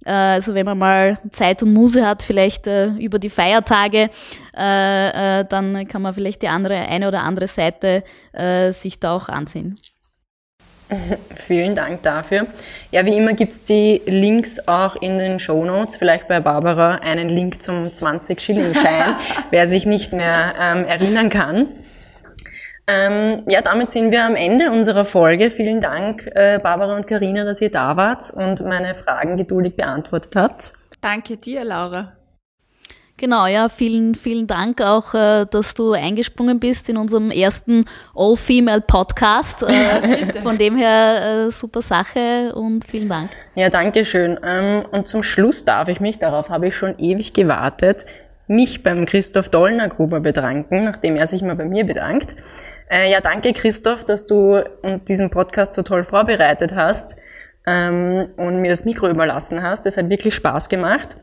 Also 0.06 0.54
wenn 0.54 0.66
man 0.66 0.78
mal 0.78 1.18
Zeit 1.32 1.64
und 1.64 1.74
Muse 1.74 2.06
hat, 2.06 2.22
vielleicht 2.22 2.68
äh, 2.68 2.90
über 2.90 3.18
die 3.18 3.30
Feiertage, 3.30 4.10
äh, 4.54 5.46
dann 5.46 5.88
kann 5.88 6.02
man 6.02 6.14
vielleicht 6.14 6.42
die 6.44 6.48
andere, 6.48 6.76
eine 6.76 7.08
oder 7.08 7.24
andere 7.24 7.48
Seite 7.48 8.04
sich 8.72 9.00
da 9.00 9.16
auch 9.16 9.30
ansehen. 9.30 9.78
Vielen 11.36 11.76
Dank 11.76 12.04
dafür. 12.04 12.48
Ja, 12.92 13.06
wie 13.06 13.18
immer 13.18 13.34
gibt's 13.34 13.64
die 13.64 14.02
Links 14.06 14.68
auch 14.68 14.96
in 14.96 15.18
den 15.18 15.40
Show 15.40 15.66
Notes. 15.66 15.96
Vielleicht 15.96 16.28
bei 16.28 16.40
Barbara 16.40 16.96
einen 16.96 17.30
Link 17.30 17.62
zum 17.62 17.88
20-Schilling-Schein, 17.88 19.16
wer 19.50 19.68
sich 19.68 19.86
nicht 19.86 20.14
mehr 20.14 20.54
ähm, 20.60 20.86
erinnern 20.86 21.30
kann. 21.30 21.68
Ähm, 22.88 23.44
ja, 23.48 23.62
damit 23.62 23.90
sind 23.90 24.12
wir 24.12 24.26
am 24.26 24.36
Ende 24.36 24.72
unserer 24.72 25.06
Folge. 25.06 25.50
Vielen 25.50 25.82
Dank, 25.82 26.30
äh, 26.36 26.60
Barbara 26.60 26.96
und 26.96 27.08
Karina, 27.08 27.44
dass 27.44 27.62
ihr 27.62 27.72
da 27.72 27.98
wart 27.98 28.32
und 28.32 28.64
meine 28.64 28.96
Fragen 28.96 29.38
geduldig 29.38 29.76
beantwortet 29.76 30.36
habt. 30.36 30.74
Danke 31.02 31.38
dir, 31.38 31.64
Laura. 31.64 32.14
Genau, 33.18 33.48
ja, 33.48 33.70
vielen, 33.70 34.14
vielen 34.14 34.46
Dank 34.46 34.82
auch, 34.82 35.14
äh, 35.14 35.46
dass 35.50 35.74
du 35.74 35.94
eingesprungen 35.94 36.60
bist 36.60 36.90
in 36.90 36.98
unserem 36.98 37.32
ersten 37.32 37.86
All-Female-Podcast. 38.14 39.64
Äh, 39.64 40.34
von 40.44 40.58
dem 40.58 40.76
her 40.76 41.46
äh, 41.48 41.52
super 41.52 41.82
Sache 41.82 42.54
und 42.54 42.86
vielen 42.86 43.08
Dank. 43.08 43.32
Ja, 43.56 43.70
danke 43.70 44.04
schön. 44.04 44.38
Ähm, 44.44 44.84
und 44.92 45.08
zum 45.08 45.24
Schluss 45.24 45.64
darf 45.64 45.88
ich 45.88 46.02
mich, 46.02 46.20
darauf 46.20 46.50
habe 46.50 46.68
ich 46.68 46.76
schon 46.76 47.00
ewig 47.00 47.34
gewartet, 47.34 48.06
mich 48.48 48.84
beim 48.84 49.06
Christoph 49.06 49.48
Dollner-Gruber 49.48 50.20
bedanken, 50.20 50.84
nachdem 50.84 51.16
er 51.16 51.28
sich 51.28 51.42
mal 51.42 51.56
bei 51.56 51.66
mir 51.66 51.86
bedankt. 51.86 52.36
Äh, 52.90 53.12
ja, 53.12 53.20
danke 53.20 53.54
Christoph, 53.54 54.04
dass 54.04 54.26
du 54.26 54.64
diesen 55.08 55.30
Podcast 55.30 55.74
so 55.74 55.82
toll 55.82 56.04
vorbereitet 56.04 56.76
hast 56.76 57.16
ähm, 57.66 58.30
und 58.38 58.62
mir 58.62 58.70
das 58.70 58.86
Mikro 58.86 59.08
überlassen 59.10 59.62
hast. 59.64 59.86
Es 59.86 59.98
hat 59.98 60.10
wirklich 60.10 60.36
Spaß 60.36 60.70
gemacht. 60.70 61.18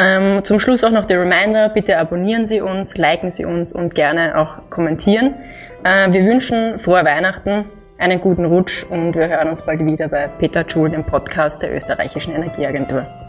Ähm, 0.00 0.44
zum 0.44 0.60
Schluss 0.60 0.84
auch 0.84 0.92
noch 0.92 1.06
der 1.06 1.20
Reminder, 1.20 1.68
bitte 1.68 1.98
abonnieren 1.98 2.46
Sie 2.46 2.60
uns, 2.60 2.96
liken 2.96 3.30
Sie 3.30 3.44
uns 3.44 3.72
und 3.72 3.96
gerne 3.96 4.38
auch 4.38 4.70
kommentieren. 4.70 5.34
Äh, 5.82 6.12
wir 6.12 6.24
wünschen 6.24 6.78
frohe 6.78 7.04
Weihnachten, 7.04 7.64
einen 7.98 8.20
guten 8.20 8.44
Rutsch 8.44 8.84
und 8.84 9.16
wir 9.16 9.28
hören 9.28 9.48
uns 9.48 9.62
bald 9.62 9.84
wieder 9.84 10.06
bei 10.06 10.28
Peter 10.28 10.64
Schul, 10.68 10.90
dem 10.90 11.04
Podcast 11.04 11.62
der 11.62 11.74
österreichischen 11.74 12.32
Energieagentur. 12.32 13.27